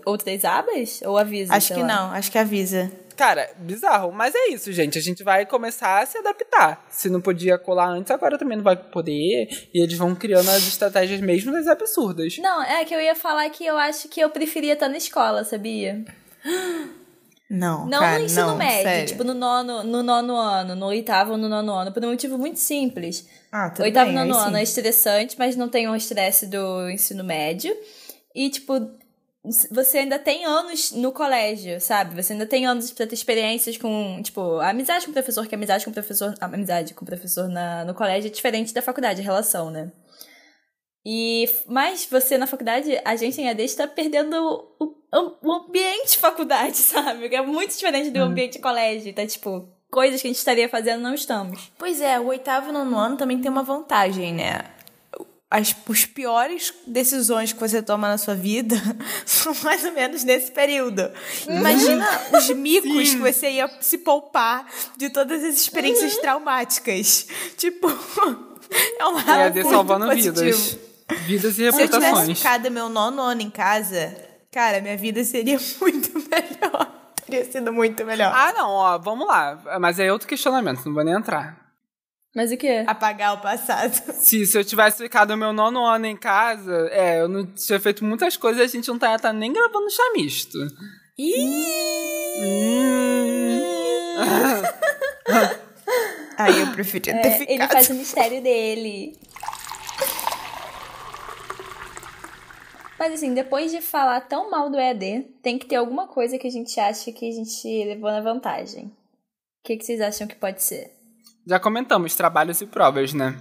outras 0.04 0.44
abas? 0.44 1.00
Ou 1.04 1.16
avisa? 1.16 1.54
Acho 1.54 1.74
que 1.74 1.80
lá? 1.80 1.86
não, 1.86 2.10
acho 2.12 2.30
que 2.30 2.38
avisa. 2.38 2.92
Cara, 3.16 3.50
bizarro. 3.58 4.10
Mas 4.12 4.34
é 4.34 4.48
isso, 4.48 4.72
gente. 4.72 4.96
A 4.96 5.02
gente 5.02 5.22
vai 5.22 5.44
começar 5.44 6.02
a 6.02 6.06
se 6.06 6.16
adaptar. 6.16 6.86
Se 6.88 7.10
não 7.10 7.20
podia 7.20 7.58
colar 7.58 7.88
antes, 7.88 8.10
agora 8.10 8.38
também 8.38 8.56
não 8.56 8.64
vai 8.64 8.76
poder. 8.76 9.68
E 9.74 9.82
eles 9.82 9.98
vão 9.98 10.14
criando 10.14 10.48
as 10.48 10.66
estratégias 10.66 11.20
mesmo 11.20 11.52
das 11.52 11.66
absurdas. 11.66 12.38
Não, 12.38 12.62
é 12.62 12.82
que 12.84 12.94
eu 12.94 13.00
ia 13.00 13.14
falar 13.14 13.50
que 13.50 13.64
eu 13.66 13.76
acho 13.76 14.08
que 14.08 14.20
eu 14.20 14.30
preferia 14.30 14.72
estar 14.72 14.88
na 14.88 14.96
escola, 14.96 15.44
sabia? 15.44 16.02
Não, 17.50 17.84
Não 17.84 17.98
cara, 17.98 18.20
no 18.20 18.26
ensino 18.26 18.46
não, 18.46 18.56
médio, 18.56 18.82
sério. 18.84 19.06
tipo 19.08 19.24
no 19.24 19.34
nono, 19.34 19.82
no 19.82 20.04
nono 20.04 20.36
ano, 20.36 20.76
no 20.76 20.86
oitavo 20.86 21.32
ou 21.32 21.36
no 21.36 21.48
nono 21.48 21.72
ano, 21.72 21.92
por 21.92 22.04
um 22.04 22.10
motivo 22.10 22.38
muito 22.38 22.60
simples. 22.60 23.26
Ah, 23.50 23.70
tudo 23.70 23.82
oitavo 23.82 24.06
bem, 24.12 24.14
nono 24.14 24.36
ano 24.36 24.56
é 24.56 24.62
estressante, 24.62 25.34
mas 25.36 25.56
não 25.56 25.68
tem 25.68 25.88
o 25.88 25.96
estresse 25.96 26.46
do 26.46 26.88
ensino 26.88 27.24
médio. 27.24 27.76
E, 28.32 28.48
tipo, 28.50 28.74
você 29.68 29.98
ainda 29.98 30.16
tem 30.16 30.44
anos 30.44 30.92
no 30.92 31.10
colégio, 31.10 31.80
sabe? 31.80 32.14
Você 32.22 32.34
ainda 32.34 32.46
tem 32.46 32.66
anos 32.66 32.92
pra 32.92 33.04
ter 33.04 33.14
experiências 33.14 33.76
com, 33.76 34.20
tipo, 34.22 34.60
amizade 34.60 35.06
com 35.06 35.10
o 35.10 35.14
professor, 35.14 35.44
que 35.48 35.54
amizade 35.54 35.84
com 35.84 35.90
o 35.90 35.94
professor, 35.94 36.32
amizade 36.40 36.94
com 36.94 37.02
o 37.02 37.06
professor 37.06 37.48
na, 37.48 37.84
no 37.84 37.94
colégio 37.94 38.28
é 38.28 38.30
diferente 38.30 38.72
da 38.72 38.80
faculdade, 38.80 39.22
a 39.22 39.24
relação, 39.24 39.70
né? 39.72 39.90
E, 41.04 41.48
mas 41.66 42.06
você 42.08 42.38
na 42.38 42.46
faculdade, 42.46 43.00
a 43.04 43.16
gente 43.16 43.40
em 43.40 43.48
AD 43.48 43.64
está 43.64 43.88
perdendo 43.88 44.36
o, 44.78 44.99
o, 45.12 45.52
ambiente 45.52 46.18
faculdade, 46.18 46.76
sabe? 46.78 47.28
Que 47.28 47.36
é 47.36 47.42
muito 47.42 47.70
diferente 47.70 48.10
do 48.10 48.20
ambiente 48.20 48.58
colégio. 48.58 49.10
Então, 49.10 49.26
tipo, 49.26 49.68
coisas 49.90 50.20
que 50.20 50.28
a 50.28 50.30
gente 50.30 50.38
estaria 50.38 50.68
fazendo, 50.68 51.02
não 51.02 51.14
estamos. 51.14 51.72
Pois 51.78 52.00
é, 52.00 52.18
o 52.20 52.26
oitavo 52.26 52.70
e 52.70 52.72
nono 52.72 52.96
ano 52.96 53.16
também 53.16 53.38
tem 53.40 53.50
uma 53.50 53.62
vantagem, 53.62 54.34
né? 54.34 54.64
As, 55.52 55.74
os 55.88 56.04
piores 56.06 56.72
decisões 56.86 57.52
que 57.52 57.58
você 57.58 57.82
toma 57.82 58.06
na 58.06 58.16
sua 58.16 58.36
vida 58.36 58.76
são 59.26 59.52
mais 59.64 59.84
ou 59.84 59.90
menos 59.90 60.22
nesse 60.22 60.52
período. 60.52 61.10
Imagina 61.48 62.06
os 62.38 62.48
micos 62.50 63.10
que 63.10 63.16
você 63.16 63.50
ia 63.50 63.68
se 63.80 63.98
poupar 63.98 64.64
de 64.96 65.10
todas 65.10 65.42
as 65.42 65.56
experiências 65.56 66.16
traumáticas. 66.18 67.26
Tipo, 67.56 67.88
é 68.96 69.06
um 69.06 69.14
lado 69.14 69.28
EAD 69.28 69.54
muito 69.64 69.70
salvando 69.70 70.06
positivo. 70.06 70.36
vidas. 70.36 70.78
Vidas 71.26 71.52
e 71.52 71.54
Se 71.56 71.62
eu 71.64 71.72
tivesse 71.72 71.78
reputações. 71.80 72.38
ficado 72.38 72.70
meu 72.70 72.88
nono 72.88 73.20
ano 73.20 73.42
em 73.42 73.50
casa, 73.50 74.29
cara, 74.52 74.80
minha 74.80 74.96
vida 74.96 75.22
seria 75.24 75.58
muito 75.80 76.12
melhor. 76.28 76.90
Teria 77.26 77.44
sido 77.44 77.72
muito 77.72 78.04
melhor. 78.04 78.32
Ah, 78.34 78.52
não, 78.52 78.70
ó, 78.70 78.98
vamos 78.98 79.26
lá. 79.26 79.60
Mas 79.80 79.98
é 79.98 80.12
outro 80.12 80.28
questionamento, 80.28 80.84
não 80.86 80.94
vou 80.94 81.04
nem 81.04 81.14
entrar. 81.14 81.58
Mas 82.34 82.52
o 82.52 82.56
quê? 82.56 82.84
Apagar 82.86 83.34
o 83.34 83.38
passado. 83.38 83.92
Se, 84.14 84.46
se 84.46 84.56
eu 84.56 84.64
tivesse 84.64 84.98
ficado 85.02 85.32
o 85.32 85.36
meu 85.36 85.52
nono 85.52 85.84
ano 85.84 86.06
em 86.06 86.16
casa, 86.16 86.88
é, 86.92 87.20
eu 87.20 87.28
não 87.28 87.44
tinha 87.44 87.80
feito 87.80 88.04
muitas 88.04 88.36
coisas 88.36 88.60
e 88.60 88.64
a 88.64 88.68
gente 88.68 88.86
não 88.88 88.98
tá, 88.98 89.18
tá 89.18 89.32
nem 89.32 89.52
gravando 89.52 89.90
chamisto. 89.90 90.56
Hum. 91.18 91.64
Aí 96.38 96.60
eu 96.60 96.68
preferia 96.68 97.20
ter 97.20 97.28
É, 97.28 97.38
ficado. 97.38 97.50
ele 97.50 97.68
faz 97.68 97.90
o 97.90 97.94
mistério 97.94 98.42
dele. 98.42 99.18
Mas 103.00 103.14
assim, 103.14 103.32
depois 103.32 103.72
de 103.72 103.80
falar 103.80 104.20
tão 104.20 104.50
mal 104.50 104.68
do 104.68 104.76
EAD, 104.76 105.22
tem 105.42 105.58
que 105.58 105.64
ter 105.64 105.76
alguma 105.76 106.06
coisa 106.06 106.36
que 106.36 106.46
a 106.46 106.50
gente 106.50 106.78
acha 106.78 107.10
que 107.10 107.26
a 107.26 107.32
gente 107.32 107.84
levou 107.86 108.10
na 108.10 108.20
vantagem. 108.20 108.84
O 108.84 108.92
que, 109.64 109.78
que 109.78 109.84
vocês 109.84 110.02
acham 110.02 110.26
que 110.26 110.34
pode 110.34 110.62
ser? 110.62 110.92
Já 111.46 111.58
comentamos 111.58 112.14
trabalhos 112.14 112.60
e 112.60 112.66
provas, 112.66 113.14
né? 113.14 113.40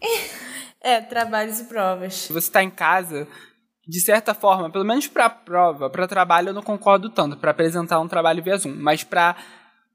É, 0.82 0.98
trabalhos 0.98 1.60
e 1.60 1.64
provas. 1.64 2.14
Se 2.14 2.32
você 2.32 2.50
tá 2.50 2.62
em 2.62 2.70
casa, 2.70 3.28
de 3.86 4.00
certa 4.00 4.32
forma, 4.32 4.70
pelo 4.70 4.82
menos 4.82 5.06
pra 5.06 5.28
prova, 5.28 5.90
pra 5.90 6.08
trabalho 6.08 6.48
eu 6.48 6.54
não 6.54 6.62
concordo 6.62 7.10
tanto, 7.10 7.36
pra 7.36 7.50
apresentar 7.50 8.00
um 8.00 8.08
trabalho 8.08 8.42
via 8.42 8.56
Zoom, 8.56 8.76
mas 8.76 9.04
pra 9.04 9.36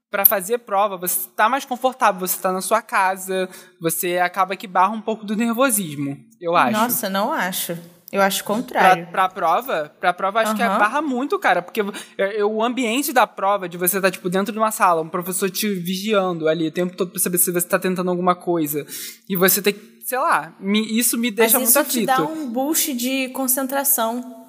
Pra 0.08 0.24
fazer 0.24 0.58
prova, 0.58 0.96
você 0.96 1.28
tá 1.30 1.48
mais 1.48 1.64
confortável, 1.64 2.20
você 2.20 2.40
tá 2.40 2.52
na 2.52 2.60
sua 2.60 2.80
casa, 2.80 3.48
você 3.80 4.18
acaba 4.18 4.54
que 4.54 4.68
barra 4.68 4.92
um 4.92 5.00
pouco 5.00 5.26
do 5.26 5.34
nervosismo, 5.34 6.16
eu 6.40 6.54
acho. 6.54 6.78
Nossa, 6.78 7.10
não 7.10 7.32
acho. 7.32 7.76
Eu 8.12 8.22
acho 8.22 8.42
o 8.42 8.44
Pra, 8.46 8.54
contrário. 8.54 9.06
pra 9.08 9.28
prova, 9.28 9.92
pra 10.00 10.12
prova 10.12 10.40
acho 10.40 10.54
que 10.54 10.62
Aham. 10.62 10.78
barra 10.78 11.02
muito, 11.02 11.38
cara, 11.40 11.60
porque 11.60 11.80
é, 12.16 12.38
é 12.38 12.44
o 12.44 12.62
ambiente 12.62 13.12
da 13.12 13.26
prova, 13.26 13.68
de 13.68 13.76
você 13.76 13.96
estar, 13.96 14.10
tipo, 14.12 14.30
dentro 14.30 14.52
de 14.52 14.58
uma 14.58 14.70
sala, 14.70 15.02
um 15.02 15.08
professor 15.08 15.50
te 15.50 15.68
vigiando 15.74 16.48
ali 16.48 16.68
o 16.68 16.72
tempo 16.72 16.96
todo 16.96 17.10
pra 17.10 17.20
saber 17.20 17.38
se 17.38 17.50
você 17.52 17.66
tá 17.66 17.78
tentando 17.80 18.08
alguma 18.08 18.36
coisa. 18.36 18.86
E 19.28 19.34
você 19.36 19.60
tem 19.60 19.72
que, 19.72 20.02
sei 20.06 20.18
lá, 20.18 20.54
me- 20.60 20.96
isso 20.98 21.18
me 21.18 21.32
deixa 21.32 21.58
Mas 21.58 21.74
muito 21.74 21.84
isso 21.88 21.90
te 21.90 22.04
aflito. 22.04 22.06
dá 22.06 22.22
um 22.22 22.48
boost 22.48 22.94
de 22.94 23.28
concentração. 23.30 24.46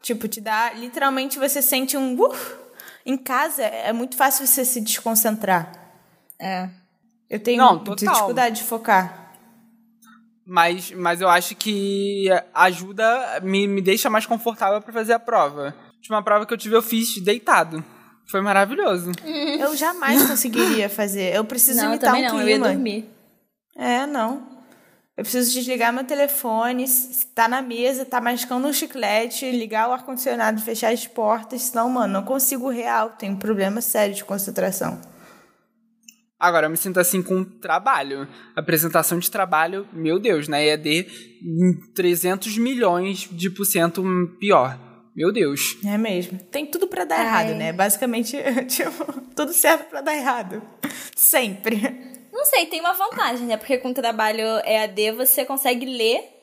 Tipo, 0.00 0.28
te 0.28 0.40
dá. 0.40 0.72
Literalmente 0.74 1.38
você 1.38 1.60
sente 1.62 1.96
um. 1.96 2.14
"Uf". 2.20 2.54
Em 3.06 3.16
casa 3.16 3.62
é 3.62 3.92
muito 3.92 4.16
fácil 4.16 4.46
você 4.46 4.64
se 4.64 4.80
desconcentrar. 4.80 5.72
É. 6.38 6.68
Eu 7.28 7.40
tenho 7.40 7.58
Não, 7.62 7.78
total. 7.82 8.12
dificuldade 8.14 8.56
de 8.56 8.62
focar. 8.62 9.23
Mas, 10.46 10.90
mas 10.92 11.20
eu 11.20 11.28
acho 11.28 11.56
que 11.56 12.26
ajuda, 12.52 13.40
me, 13.42 13.66
me 13.66 13.80
deixa 13.80 14.10
mais 14.10 14.26
confortável 14.26 14.80
pra 14.80 14.92
fazer 14.92 15.14
a 15.14 15.18
prova. 15.18 15.74
A 15.92 15.96
última 15.96 16.22
prova 16.22 16.44
que 16.44 16.52
eu 16.52 16.58
tive, 16.58 16.76
eu 16.76 16.82
fiz 16.82 17.18
deitado. 17.18 17.82
Foi 18.26 18.40
maravilhoso. 18.40 19.12
Eu 19.60 19.76
jamais 19.76 20.26
conseguiria 20.26 20.88
fazer. 20.88 21.34
Eu 21.34 21.44
preciso 21.44 21.80
Não, 21.82 21.90
imitar 21.90 22.14
um 22.14 22.22
não, 22.22 22.40
eu 22.40 22.48
ia 22.48 22.58
dormir. 22.58 23.10
É, 23.76 24.06
não. 24.06 24.54
Eu 25.16 25.22
preciso 25.22 25.52
desligar 25.52 25.92
meu 25.92 26.04
telefone, 26.04 26.86
tá 27.34 27.46
na 27.46 27.62
mesa, 27.62 28.04
tá 28.04 28.20
mascando 28.20 28.66
um 28.66 28.72
chiclete, 28.72 29.48
ligar 29.50 29.88
o 29.88 29.92
ar-condicionado, 29.92 30.60
fechar 30.60 30.92
as 30.92 31.06
portas, 31.06 31.62
senão, 31.62 31.88
mano, 31.88 32.14
não 32.14 32.24
consigo 32.24 32.68
real, 32.68 33.10
tenho 33.10 33.34
um 33.34 33.38
problema 33.38 33.80
sério 33.80 34.14
de 34.14 34.24
concentração. 34.24 35.00
Agora, 36.38 36.66
eu 36.66 36.70
me 36.70 36.76
sinto 36.76 36.98
assim 37.00 37.22
com 37.22 37.44
trabalho. 37.44 38.28
Apresentação 38.56 39.18
de 39.18 39.30
trabalho, 39.30 39.86
meu 39.92 40.18
Deus, 40.18 40.48
na 40.48 40.60
EAD, 40.60 41.06
em 41.42 41.92
300 41.94 42.58
milhões 42.58 43.28
de 43.30 43.48
por 43.50 43.64
cento 43.64 44.02
pior. 44.38 44.78
Meu 45.16 45.32
Deus. 45.32 45.78
É 45.84 45.96
mesmo. 45.96 46.38
Tem 46.38 46.66
tudo 46.66 46.88
pra 46.88 47.04
dar 47.04 47.20
Ai. 47.20 47.26
errado, 47.26 47.54
né? 47.56 47.72
Basicamente, 47.72 48.36
tipo, 48.66 49.20
tudo 49.34 49.52
certo 49.52 49.88
pra 49.88 50.00
dar 50.00 50.14
errado. 50.14 50.60
Sempre. 51.14 51.80
Não 52.32 52.44
sei, 52.44 52.66
tem 52.66 52.80
uma 52.80 52.92
vantagem, 52.92 53.46
né? 53.46 53.56
Porque 53.56 53.78
com 53.78 53.94
trabalho 53.94 54.44
EAD 54.66 55.12
você 55.12 55.44
consegue 55.44 55.86
ler 55.86 56.33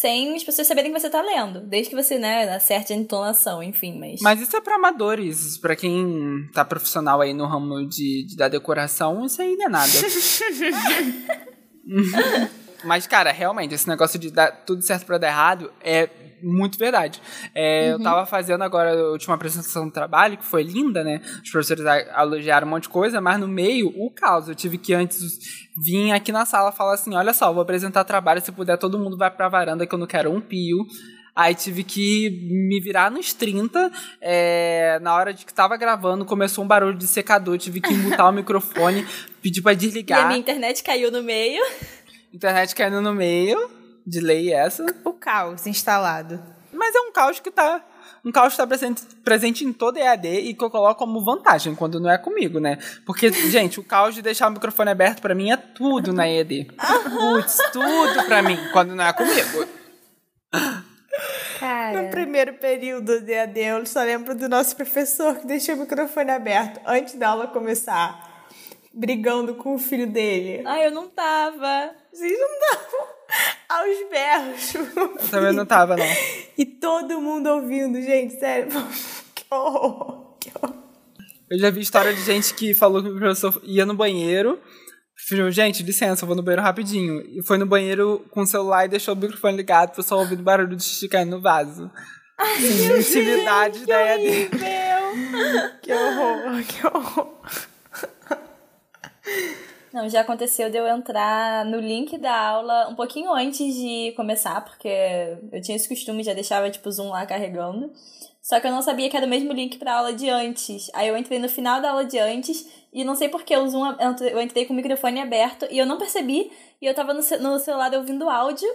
sem 0.00 0.34
as 0.34 0.42
pessoas 0.42 0.66
saberem 0.66 0.92
que 0.92 0.98
você 0.98 1.08
tá 1.08 1.22
lendo. 1.22 1.60
Desde 1.60 1.90
que 1.90 1.96
você, 1.96 2.18
né, 2.18 2.52
acerte 2.52 2.92
a 2.92 2.96
entonação, 2.96 3.62
enfim, 3.62 3.96
mas. 3.98 4.20
Mas 4.20 4.40
isso 4.40 4.56
é 4.56 4.60
pra 4.60 4.74
amadores. 4.74 5.56
Pra 5.58 5.76
quem 5.76 6.48
tá 6.52 6.64
profissional 6.64 7.20
aí 7.20 7.32
no 7.32 7.46
ramo 7.46 7.86
de, 7.86 8.26
de 8.26 8.36
da 8.36 8.48
decoração, 8.48 9.24
isso 9.24 9.40
aí 9.40 9.54
não 9.56 9.66
é 9.66 9.68
nada. 9.68 9.92
Mas, 12.84 13.06
cara, 13.06 13.32
realmente, 13.32 13.74
esse 13.74 13.88
negócio 13.88 14.18
de 14.18 14.30
dar 14.30 14.50
tudo 14.50 14.82
certo 14.82 15.06
pra 15.06 15.16
dar 15.16 15.28
errado 15.28 15.72
é 15.80 16.06
muito 16.44 16.78
verdade. 16.78 17.20
É, 17.54 17.92
Eu 17.92 18.02
tava 18.02 18.26
fazendo 18.26 18.62
agora 18.62 18.92
a 18.92 19.10
última 19.10 19.34
apresentação 19.34 19.86
do 19.86 19.92
trabalho, 19.92 20.36
que 20.36 20.44
foi 20.44 20.62
linda, 20.62 21.02
né? 21.02 21.20
Os 21.42 21.50
professores 21.50 21.84
elogiaram 22.18 22.66
um 22.66 22.70
monte 22.70 22.84
de 22.84 22.88
coisa, 22.90 23.20
mas 23.20 23.40
no 23.40 23.48
meio, 23.48 23.88
o 23.96 24.10
caos. 24.10 24.48
Eu 24.48 24.54
tive 24.54 24.78
que 24.78 24.92
antes 24.94 25.38
vir 25.76 26.12
aqui 26.12 26.30
na 26.30 26.44
sala 26.46 26.70
falar 26.70 26.94
assim: 26.94 27.14
olha 27.14 27.32
só, 27.32 27.52
vou 27.52 27.62
apresentar 27.62 28.04
trabalho, 28.04 28.40
se 28.40 28.52
puder, 28.52 28.76
todo 28.78 28.98
mundo 28.98 29.16
vai 29.16 29.30
pra 29.30 29.48
varanda 29.48 29.86
que 29.86 29.94
eu 29.94 29.98
não 29.98 30.06
quero 30.06 30.30
um 30.32 30.40
pio. 30.40 30.78
Aí 31.36 31.52
tive 31.52 31.82
que 31.82 32.30
me 32.48 32.78
virar 32.80 33.10
nos 33.10 33.32
30. 33.32 33.90
é, 34.20 35.00
na 35.00 35.12
hora 35.16 35.34
de 35.34 35.44
que 35.44 35.52
tava 35.52 35.76
gravando, 35.76 36.24
começou 36.24 36.62
um 36.62 36.68
barulho 36.68 36.96
de 36.96 37.08
secador. 37.08 37.58
Tive 37.58 37.80
que 37.80 37.92
mutar 37.92 38.28
o 38.28 38.30
microfone, 38.32 39.04
pedir 39.42 39.60
pra 39.60 39.72
E 39.72 39.74
a 39.74 39.78
desligar. 39.78 40.26
minha 40.28 40.38
internet 40.38 40.84
caiu 40.84 41.10
no 41.10 41.24
meio. 41.24 41.60
Internet 42.32 42.72
caindo 42.76 43.00
no 43.00 43.12
meio. 43.12 43.58
De 44.06 44.20
lei 44.20 44.52
essa. 44.52 44.84
O 45.04 45.12
caos 45.12 45.66
instalado. 45.66 46.40
Mas 46.72 46.94
é 46.94 47.00
um 47.00 47.12
caos 47.12 47.40
que 47.40 47.50
tá. 47.50 47.84
Um 48.24 48.32
caos 48.32 48.52
que 48.52 48.56
tá 48.56 48.66
presente, 48.66 49.02
presente 49.22 49.64
em 49.64 49.72
toda 49.72 50.00
EAD 50.00 50.28
e 50.28 50.54
que 50.54 50.64
eu 50.64 50.70
coloco 50.70 50.98
como 50.98 51.24
vantagem 51.24 51.74
quando 51.74 52.00
não 52.00 52.10
é 52.10 52.18
comigo, 52.18 52.58
né? 52.58 52.78
Porque, 53.04 53.30
gente, 53.50 53.78
o 53.78 53.84
caos 53.84 54.14
de 54.14 54.22
deixar 54.22 54.48
o 54.48 54.52
microfone 54.52 54.90
aberto 54.90 55.20
pra 55.20 55.34
mim 55.34 55.50
é 55.50 55.56
tudo 55.56 56.12
na 56.12 56.28
EAD. 56.28 56.68
Putz, 56.74 57.58
tudo 57.72 58.24
pra 58.26 58.42
mim 58.42 58.58
quando 58.72 58.94
não 58.94 59.04
é 59.04 59.12
comigo. 59.12 59.66
Cara. 61.58 62.02
No 62.02 62.10
primeiro 62.10 62.54
período 62.54 63.20
de 63.20 63.34
AD, 63.34 63.60
eu 63.60 63.86
só 63.86 64.02
lembro 64.02 64.34
do 64.34 64.48
nosso 64.48 64.76
professor 64.76 65.36
que 65.36 65.46
deixou 65.46 65.76
o 65.76 65.78
microfone 65.78 66.30
aberto 66.30 66.80
antes 66.84 67.14
da 67.14 67.28
aula 67.28 67.46
começar, 67.46 68.46
brigando 68.92 69.54
com 69.54 69.74
o 69.74 69.78
filho 69.78 70.06
dele. 70.06 70.62
Ai, 70.66 70.86
eu 70.86 70.90
não 70.90 71.08
tava. 71.08 71.90
Vocês 72.12 72.38
não 72.38 72.60
davam 72.60 73.14
aos 73.78 74.10
berros. 74.10 74.74
Eu 74.74 75.28
também 75.30 75.52
não 75.52 75.66
tava, 75.66 75.96
não. 75.96 76.04
E 76.56 76.64
todo 76.64 77.20
mundo 77.20 77.48
ouvindo, 77.48 78.00
gente, 78.00 78.38
sério. 78.38 78.70
Que 79.34 79.44
horror. 79.50 80.36
Que 80.38 80.50
horror. 80.54 80.76
Eu 81.50 81.58
já 81.58 81.70
vi 81.70 81.80
história 81.80 82.14
de 82.14 82.22
gente 82.22 82.54
que 82.54 82.74
falou 82.74 83.02
que 83.02 83.08
o 83.08 83.16
professor 83.16 83.60
ia 83.64 83.84
no 83.84 83.94
banheiro. 83.94 84.58
Falou, 85.28 85.50
gente, 85.50 85.82
licença, 85.82 86.24
eu 86.24 86.26
vou 86.26 86.36
no 86.36 86.42
banheiro 86.42 86.62
rapidinho. 86.62 87.20
E 87.20 87.42
foi 87.42 87.58
no 87.58 87.66
banheiro 87.66 88.24
com 88.30 88.42
o 88.42 88.46
celular 88.46 88.84
e 88.84 88.88
deixou 88.88 89.14
o 89.14 89.16
microfone 89.16 89.56
ligado, 89.56 89.92
o 89.92 89.96
pessoal 89.96 90.20
ouvindo 90.20 90.42
barulho 90.42 90.76
de 90.76 90.82
xixi 90.82 91.08
caindo 91.08 91.30
no 91.36 91.40
vaso. 91.40 91.90
Sim, 92.58 92.98
intimidade 92.98 93.86
da 93.86 94.00
EAD. 94.00 94.50
Que 95.82 95.92
horror. 95.92 96.62
Que 96.66 96.86
horror. 96.86 97.38
Não, 99.94 100.08
já 100.08 100.22
aconteceu 100.22 100.68
de 100.68 100.76
eu 100.76 100.88
entrar 100.88 101.64
no 101.66 101.78
link 101.78 102.18
da 102.18 102.36
aula 102.36 102.88
um 102.88 102.96
pouquinho 102.96 103.32
antes 103.32 103.76
de 103.76 104.12
começar, 104.16 104.60
porque 104.64 104.88
eu 105.52 105.62
tinha 105.62 105.76
esse 105.76 105.88
costume, 105.88 106.24
já 106.24 106.34
deixava 106.34 106.68
tipo 106.68 106.88
o 106.88 106.92
Zoom 106.92 107.10
lá 107.10 107.24
carregando. 107.24 107.92
Só 108.42 108.58
que 108.58 108.66
eu 108.66 108.72
não 108.72 108.82
sabia 108.82 109.08
que 109.08 109.16
era 109.16 109.24
o 109.24 109.28
mesmo 109.28 109.52
link 109.52 109.78
pra 109.78 109.98
aula 109.98 110.12
de 110.12 110.28
antes. 110.28 110.90
Aí 110.94 111.06
eu 111.06 111.16
entrei 111.16 111.38
no 111.38 111.48
final 111.48 111.80
da 111.80 111.90
aula 111.90 112.04
de 112.04 112.18
antes 112.18 112.68
e 112.92 113.04
não 113.04 113.14
sei 113.14 113.28
porque 113.28 113.56
o 113.56 113.68
Zoom 113.68 113.94
eu 114.20 114.42
entrei 114.42 114.66
com 114.66 114.72
o 114.72 114.76
microfone 114.76 115.20
aberto 115.20 115.64
e 115.70 115.78
eu 115.78 115.86
não 115.86 115.96
percebi 115.96 116.50
e 116.82 116.86
eu 116.86 116.92
tava 116.92 117.14
no, 117.14 117.20
no 117.20 117.60
celular 117.60 117.94
ouvindo 117.94 118.28
áudio. 118.28 118.68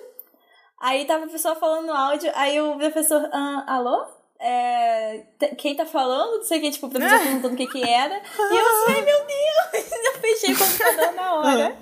Aí 0.80 1.04
tava 1.04 1.26
a 1.26 1.30
pessoa 1.30 1.54
falando 1.54 1.92
áudio, 1.92 2.32
aí 2.34 2.62
o 2.62 2.78
professor, 2.78 3.30
ah, 3.34 3.66
alô? 3.68 4.19
É, 4.42 5.24
quem 5.58 5.76
tá 5.76 5.86
falando? 5.86 6.38
Não 6.38 6.44
sei 6.44 6.60
o 6.60 6.62
que, 6.62 6.72
tipo, 6.72 6.88
o 6.88 6.90
professor 6.90 7.20
perguntando 7.20 7.54
o 7.54 7.58
que 7.58 7.68
que 7.68 7.84
era. 7.84 8.16
E 8.16 8.58
eu 8.58 8.66
assim, 8.66 8.94
ai 8.94 9.02
meu 9.02 9.18
Deus! 9.26 9.92
Eu 10.06 10.22
fechei 10.22 10.54
o 10.54 10.58
computador 10.58 11.14
na 11.14 11.34
hora. 11.34 11.78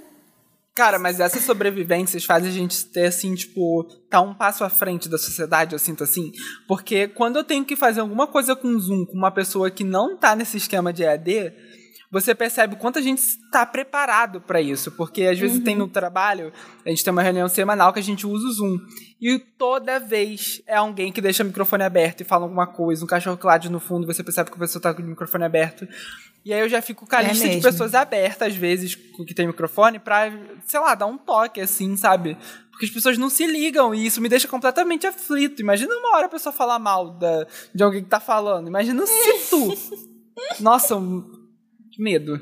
Cara, 0.74 0.98
mas 0.98 1.20
essas 1.20 1.42
sobrevivências 1.42 2.24
fazem 2.24 2.48
a 2.48 2.52
gente 2.52 2.86
ter, 2.86 3.06
assim, 3.06 3.34
tipo, 3.34 3.84
tá 4.08 4.20
um 4.20 4.32
passo 4.32 4.64
à 4.64 4.70
frente 4.70 5.08
da 5.08 5.18
sociedade, 5.18 5.74
eu 5.74 5.78
sinto 5.78 6.04
assim. 6.04 6.32
Porque 6.66 7.08
quando 7.08 7.36
eu 7.36 7.44
tenho 7.44 7.64
que 7.64 7.76
fazer 7.76 8.00
alguma 8.00 8.26
coisa 8.26 8.56
com 8.56 8.78
Zoom 8.78 9.04
com 9.04 9.16
uma 9.16 9.30
pessoa 9.30 9.70
que 9.70 9.84
não 9.84 10.16
tá 10.16 10.34
nesse 10.34 10.56
esquema 10.56 10.92
de 10.92 11.02
EAD, 11.02 11.52
você 12.10 12.34
percebe 12.34 12.74
o 12.74 12.76
quanto 12.78 12.98
a 12.98 13.02
gente 13.02 13.18
está 13.18 13.64
preparado 13.64 14.40
para 14.40 14.60
isso. 14.60 14.90
Porque 14.92 15.22
às 15.24 15.38
vezes 15.38 15.62
tem 15.62 15.76
no 15.76 15.86
trabalho, 15.88 16.52
a 16.84 16.88
gente 16.90 17.04
tem 17.04 17.12
uma 17.12 17.22
reunião 17.22 17.48
semanal 17.48 17.92
que 17.92 18.00
a 18.00 18.02
gente 18.02 18.26
usa 18.26 18.46
o 18.46 18.52
Zoom. 18.52 18.78
E 19.20 19.38
toda 19.38 20.00
vez 20.00 20.60
é 20.66 20.76
alguém 20.76 21.12
que 21.12 21.20
deixa 21.20 21.42
o 21.42 21.46
microfone 21.46 21.84
aberto 21.84 22.22
e 22.22 22.24
fala 22.24 22.44
alguma 22.44 22.66
coisa, 22.66 23.04
um 23.04 23.08
cachorro 23.08 23.38
late 23.42 23.68
no 23.68 23.78
fundo, 23.78 24.06
você 24.06 24.22
percebe 24.24 24.50
que 24.50 24.56
a 24.56 24.60
pessoa 24.60 24.82
tá 24.82 24.92
com 24.94 25.02
o 25.02 25.04
microfone 25.04 25.44
aberto. 25.44 25.86
E 26.44 26.54
aí 26.54 26.60
eu 26.60 26.68
já 26.70 26.80
fico 26.80 27.06
com 27.06 27.14
a 27.14 27.22
É 27.22 27.28
lista 27.28 27.44
de 27.44 27.56
mesmo. 27.56 27.62
pessoas 27.62 27.94
abertas, 27.94 28.48
às 28.48 28.56
vezes, 28.56 28.94
com 28.94 29.24
que 29.26 29.34
tem 29.34 29.46
microfone, 29.46 29.98
pra, 29.98 30.32
sei 30.64 30.80
lá, 30.80 30.94
dar 30.94 31.04
um 31.06 31.18
toque, 31.18 31.60
assim, 31.60 31.96
sabe? 31.98 32.34
Porque 32.70 32.86
as 32.86 32.90
pessoas 32.90 33.18
não 33.18 33.28
se 33.28 33.46
ligam 33.46 33.94
e 33.94 34.06
isso 34.06 34.22
me 34.22 34.28
deixa 34.28 34.48
completamente 34.48 35.06
aflito. 35.06 35.60
Imagina 35.60 35.94
uma 35.94 36.16
hora 36.16 36.26
a 36.26 36.30
pessoa 36.30 36.50
falar 36.50 36.78
mal 36.78 37.10
da, 37.10 37.46
de 37.74 37.82
alguém 37.82 38.02
que 38.02 38.08
tá 38.08 38.18
falando. 38.18 38.68
Imagina 38.68 39.06
se 39.06 39.32
tu. 39.50 39.76
Nossa, 40.60 40.96
um, 40.96 41.30
medo. 41.98 42.38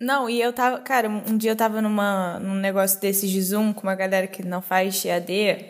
Não, 0.00 0.30
e 0.30 0.40
eu 0.40 0.52
tava, 0.52 0.78
cara, 0.78 1.08
um 1.08 1.36
dia 1.36 1.50
eu 1.50 1.56
tava 1.56 1.82
numa, 1.82 2.38
num 2.40 2.54
negócio 2.54 2.98
desses 3.00 3.30
de 3.30 3.40
Zoom 3.42 3.72
com 3.72 3.82
uma 3.82 3.94
galera 3.94 4.26
que 4.26 4.42
não 4.42 4.62
faz 4.62 5.04
EAD, 5.04 5.64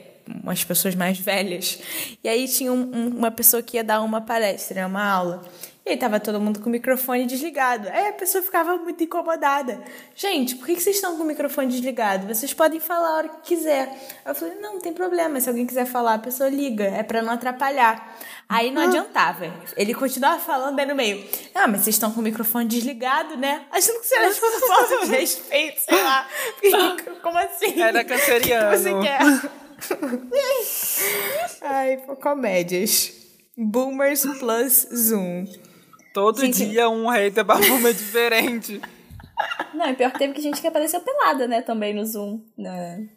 umas 0.45 0.63
pessoas 0.63 0.95
mais 0.95 1.19
velhas. 1.19 1.81
E 2.23 2.29
aí 2.29 2.47
tinha 2.47 2.73
um- 2.73 2.91
um- 2.95 3.09
uma 3.19 3.31
pessoa 3.33 3.61
que 3.63 3.77
ia 3.77 3.83
dar 3.83 4.01
uma 4.03 4.21
palestra, 4.21 4.77
né, 4.77 4.87
uma 4.87 5.05
aula. 5.05 5.43
E 5.91 5.95
aí 5.95 5.99
tava 5.99 6.21
todo 6.21 6.41
mundo 6.41 6.61
com 6.61 6.69
o 6.69 6.71
microfone 6.71 7.27
desligado. 7.27 7.89
Aí 7.89 8.07
a 8.07 8.13
pessoa 8.13 8.41
ficava 8.45 8.77
muito 8.77 9.03
incomodada. 9.03 9.83
Gente, 10.15 10.55
por 10.55 10.65
que 10.65 10.79
vocês 10.79 10.95
estão 10.95 11.17
com 11.17 11.25
o 11.25 11.27
microfone 11.27 11.67
desligado? 11.67 12.33
Vocês 12.33 12.55
podem 12.55 12.79
falar 12.79 13.09
a 13.09 13.17
hora 13.17 13.29
que 13.29 13.57
quiser. 13.57 13.93
Eu 14.25 14.33
falei, 14.33 14.55
não, 14.61 14.75
não 14.75 14.81
tem 14.81 14.93
problema. 14.93 15.41
Se 15.41 15.49
alguém 15.49 15.67
quiser 15.67 15.87
falar, 15.87 16.15
a 16.15 16.19
pessoa 16.21 16.49
liga. 16.49 16.85
É 16.85 17.03
pra 17.03 17.23
não 17.23 17.33
atrapalhar. 17.33 18.17
Aí 18.49 18.71
não 18.71 18.83
adiantava. 18.83 19.53
Ele 19.77 19.93
continuava 19.93 20.39
falando 20.41 20.79
aí 20.79 20.87
no 20.87 20.95
meio. 20.95 21.29
Ah, 21.57 21.67
mas 21.67 21.81
vocês 21.81 21.97
estão 21.97 22.13
com 22.13 22.21
o 22.21 22.23
microfone 22.23 22.69
desligado, 22.69 23.37
né? 23.37 23.67
Achando 23.73 23.99
que 23.99 24.07
você 24.07 24.15
era 24.15 24.33
tipo 24.33 24.47
falta 24.69 25.07
de 25.07 25.11
respeito, 25.11 25.81
sei 25.81 26.05
lá. 26.05 26.29
Como 27.21 27.37
assim? 27.37 27.83
Era 27.83 28.03
O 28.03 28.05
que 28.05 28.11
canceriano. 28.11 28.79
você 28.79 28.93
quer? 29.01 29.21
Ai, 31.63 31.97
comédias. 32.23 33.13
Boomers 33.57 34.25
plus 34.39 34.87
Zoom. 34.95 35.47
Todo 36.13 36.41
Gente- 36.41 36.69
dia 36.69 36.89
um 36.89 37.09
hater 37.09 37.45
perfume 37.45 37.93
diferente. 37.95 38.81
Não, 39.75 39.87
e 39.89 39.95
pior 39.95 40.11
que 40.13 40.19
teve 40.19 40.35
que 40.35 40.43
gente 40.43 40.61
que 40.61 40.67
apareceu 40.67 41.01
pelada, 41.01 41.47
né, 41.47 41.63
também 41.63 41.95
no 41.95 42.05
Zoom. 42.05 42.41
Né? 42.59 43.09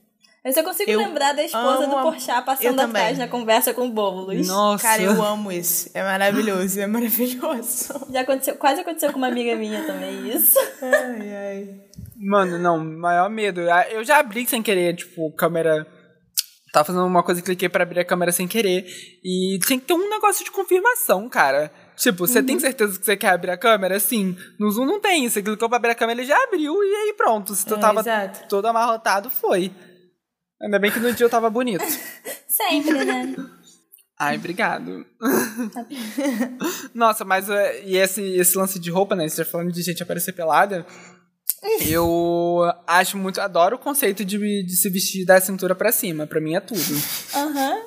Eu 0.46 0.52
só 0.54 0.62
consigo 0.64 0.92
Eu 0.92 1.00
lembrar 1.00 1.34
da 1.34 1.44
esposa 1.44 1.88
do 1.88 1.96
a- 1.98 2.02
Porchat 2.02 2.38
eu 2.40 2.44
passando 2.44 2.80
atrás 2.80 3.18
na 3.18 3.28
conversa 3.28 3.74
com 3.74 3.88
o 3.88 3.92
Boulos. 3.92 4.48
Nossa. 4.48 4.84
Cara, 4.84 5.02
eu 5.02 5.22
amo 5.24 5.52
isso. 5.52 5.90
É 5.94 6.04
maravilhoso, 6.04 6.80
é 6.80 6.86
maravilhoso. 6.88 8.08
Já 8.12 8.22
aconteceu, 8.22 8.56
quase 8.56 8.82
aconteceu 8.82 9.12
com 9.12 9.18
uma 9.18 9.28
amiga 9.28 9.56
minha 9.56 9.86
também, 9.86 10.30
isso. 10.30 10.58
Ai, 10.82 11.36
ai. 11.36 11.70
Mano, 12.16 12.58
não, 12.60 12.78
maior 12.78 13.30
medo. 13.30 13.62
Ah, 13.72 13.86
Eu 13.90 14.04
já 14.04 14.20
abri 14.20 14.46
sem 14.46 14.62
querer, 14.62 14.96
tipo, 14.96 15.32
câmera. 15.32 15.88
Tava 16.74 16.86
fazendo 16.86 17.06
uma 17.06 17.22
coisa 17.24 17.40
e 17.40 17.44
cliquei 17.44 17.70
pra 17.70 17.84
abrir 17.84 18.00
a 18.00 18.06
câmera 18.06 18.32
sem 18.32 18.48
querer. 18.48 18.84
E 19.24 19.60
tinha 19.66 19.80
que 19.80 19.86
ter 19.86 19.94
um 19.94 20.10
negócio 20.10 20.44
de 20.44 20.50
confirmação, 20.52 21.30
cara. 21.30 21.72
Tipo, 21.96 22.26
você 22.26 22.40
Uhum. 22.40 22.46
tem 22.48 22.60
certeza 22.60 22.98
que 23.00 23.06
você 23.06 23.16
quer 23.16 23.30
abrir 23.30 23.52
a 23.52 23.58
câmera? 23.58 24.00
Sim. 24.00 24.36
No 24.60 24.72
Zoom 24.72 24.88
não 24.88 25.00
tem. 25.00 25.30
Você 25.30 25.44
clicou 25.44 25.70
pra 25.70 25.76
abrir 25.78 25.92
a 25.92 25.96
câmera, 25.96 26.20
ele 26.20 26.28
já 26.28 26.36
abriu 26.44 26.74
e 26.84 26.96
aí 26.96 27.14
pronto. 27.16 27.54
Se 27.54 27.64
tu 27.64 27.76
É, 27.76 27.78
tava 27.78 28.00
exato. 28.00 28.48
todo 28.50 28.66
amarrotado, 28.66 29.30
foi. 29.30 29.72
Ainda 30.64 30.80
bem 30.80 30.90
que 30.92 31.00
no 31.00 31.14
dia 31.14 31.26
eu 31.26 31.30
tava 31.30 31.48
bonito. 31.48 31.84
Sempre, 32.50 33.06
né? 33.06 33.36
Ai, 34.20 34.38
obrigado. 34.38 35.06
Nossa, 36.94 37.24
mas 37.26 37.50
é, 37.50 37.84
e 37.86 37.98
esse, 37.98 38.22
esse 38.36 38.58
lance 38.58 38.80
de 38.80 38.90
roupa, 38.90 39.16
né? 39.16 39.28
Você 39.28 39.44
tá 39.44 39.52
falando 39.52 39.72
de 39.72 39.82
gente 39.82 40.02
aparecer 40.04 40.34
pelada. 40.34 40.86
Eu 41.88 42.60
acho 42.86 43.18
muito, 43.18 43.40
adoro 43.40 43.76
o 43.76 43.80
conceito 43.80 44.24
de, 44.26 44.64
de 44.64 44.76
se 44.76 44.90
vestir 44.90 45.26
da 45.26 45.40
cintura 45.40 45.74
pra 45.74 45.92
cima. 45.92 46.28
Pra 46.28 46.42
mim 46.42 46.56
é 46.56 46.60
tudo. 46.60 46.82
Aham. 47.34 47.82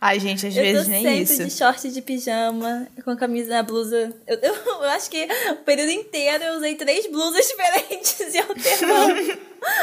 Ai, 0.00 0.20
gente, 0.20 0.46
às 0.46 0.54
Eu 0.56 0.62
vezes 0.62 0.84
tô 0.84 0.90
nem 0.90 1.02
sempre 1.02 1.22
isso. 1.22 1.44
de 1.44 1.50
short 1.50 1.90
de 1.90 2.02
pijama, 2.02 2.86
com 3.02 3.10
a 3.10 3.16
camisa, 3.16 3.58
a 3.58 3.62
blusa. 3.62 4.14
Eu, 4.26 4.38
eu, 4.38 4.54
eu 4.54 4.90
acho 4.90 5.10
que 5.10 5.26
o 5.50 5.56
período 5.64 5.90
inteiro 5.90 6.44
eu 6.44 6.56
usei 6.56 6.74
três 6.74 7.10
blusas 7.10 7.46
diferentes 7.48 8.34
e 8.34 8.38
alternando. 8.38 9.38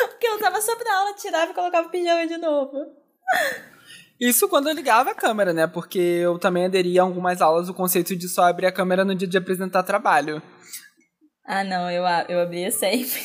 Porque 0.09 0.27
eu 0.27 0.35
usava 0.35 0.61
só 0.61 0.75
pra 0.75 0.95
aula, 0.95 1.13
tirava 1.15 1.51
e 1.51 1.55
colocava 1.55 1.87
o 1.87 1.91
pijama 1.91 2.27
de 2.27 2.37
novo. 2.37 2.85
Isso 4.19 4.47
quando 4.47 4.69
eu 4.69 4.75
ligava 4.75 5.09
a 5.09 5.15
câmera, 5.15 5.51
né? 5.51 5.65
Porque 5.65 5.97
eu 5.97 6.37
também 6.37 6.65
aderi 6.65 6.99
a 6.99 7.01
algumas 7.01 7.41
aulas 7.41 7.67
o 7.67 7.73
conceito 7.73 8.15
de 8.15 8.29
só 8.29 8.43
abrir 8.43 8.67
a 8.67 8.71
câmera 8.71 9.03
no 9.03 9.15
dia 9.15 9.27
de 9.27 9.37
apresentar 9.37 9.81
trabalho. 9.81 10.41
Ah, 11.45 11.63
não, 11.63 11.89
eu, 11.89 12.03
eu 12.29 12.39
abria 12.41 12.71
sempre. 12.71 13.21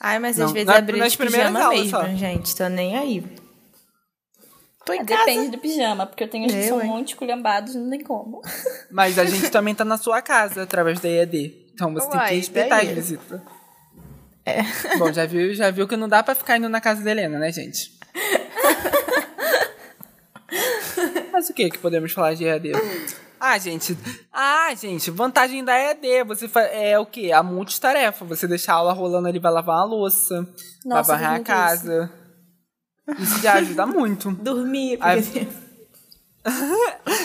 Ai, 0.00 0.18
mas 0.18 0.36
Não, 0.36 0.46
às 0.46 0.52
vezes 0.52 0.66
na- 0.66 0.76
abrir 0.76 0.98
nas 0.98 1.12
de 1.12 1.18
pijama 1.18 1.68
mesmo, 1.70 1.90
só. 1.90 2.04
gente. 2.08 2.54
Tô 2.54 2.68
nem 2.68 2.96
aí. 2.96 3.24
Tô 4.84 4.92
em 4.92 5.00
Ah, 5.00 5.04
casa. 5.04 5.24
Depende 5.24 5.50
do 5.50 5.58
pijama, 5.58 6.06
porque 6.06 6.24
eu 6.24 6.28
tenho 6.28 6.46
uns 6.46 6.52
que 6.52 6.62
são 6.64 6.80
hein? 6.80 6.88
muito 6.88 7.08
esculhambados, 7.08 7.74
não 7.74 7.88
tem 7.90 8.02
como. 8.02 8.42
Mas 8.90 9.18
a 9.18 9.24
gente 9.24 9.48
também 9.50 9.74
tá 9.74 9.84
na 9.84 9.96
sua 9.96 10.20
casa 10.20 10.62
através 10.62 11.00
da 11.00 11.08
EAD. 11.08 11.70
Então 11.72 11.92
você 11.92 12.08
tem 12.08 12.18
Uai, 12.18 12.28
que 12.30 12.34
respeitar 12.36 12.76
a 12.80 12.84
visita. 12.84 13.42
É. 14.44 14.62
Bom, 14.98 15.10
já 15.10 15.24
viu, 15.24 15.54
já 15.54 15.70
viu 15.70 15.88
que 15.88 15.96
não 15.96 16.08
dá 16.08 16.22
pra 16.22 16.34
ficar 16.34 16.58
indo 16.58 16.68
na 16.68 16.80
casa 16.80 17.02
da 17.02 17.10
Helena, 17.10 17.38
né, 17.38 17.50
gente? 17.50 17.98
Mas 21.32 21.48
o 21.48 21.54
que 21.54 21.70
que 21.70 21.78
podemos 21.78 22.12
falar 22.12 22.34
de 22.34 22.44
EAD? 22.44 22.72
Ah, 23.46 23.58
gente. 23.58 23.96
Ah, 24.32 24.74
gente, 24.74 25.10
vantagem 25.10 25.62
da 25.62 25.78
EAD. 25.78 26.24
Você 26.24 26.48
fa- 26.48 26.62
é 26.62 26.98
o 26.98 27.04
quê? 27.04 27.30
A 27.30 27.42
multitarefa. 27.42 28.24
Você 28.24 28.46
deixa 28.48 28.72
a 28.72 28.76
aula 28.76 28.92
rolando 28.94 29.28
ali, 29.28 29.38
vai 29.38 29.52
lavar 29.52 29.76
uma 29.76 29.84
louça, 29.84 30.42
vai 30.42 30.54
Nossa, 30.86 31.12
varrer 31.12 31.30
a 31.30 31.40
casa. 31.40 32.10
Isso 33.18 33.40
já 33.42 33.54
ajuda 33.54 33.84
muito. 33.86 34.30
Dormir. 34.40 34.98
Porque- 34.98 35.46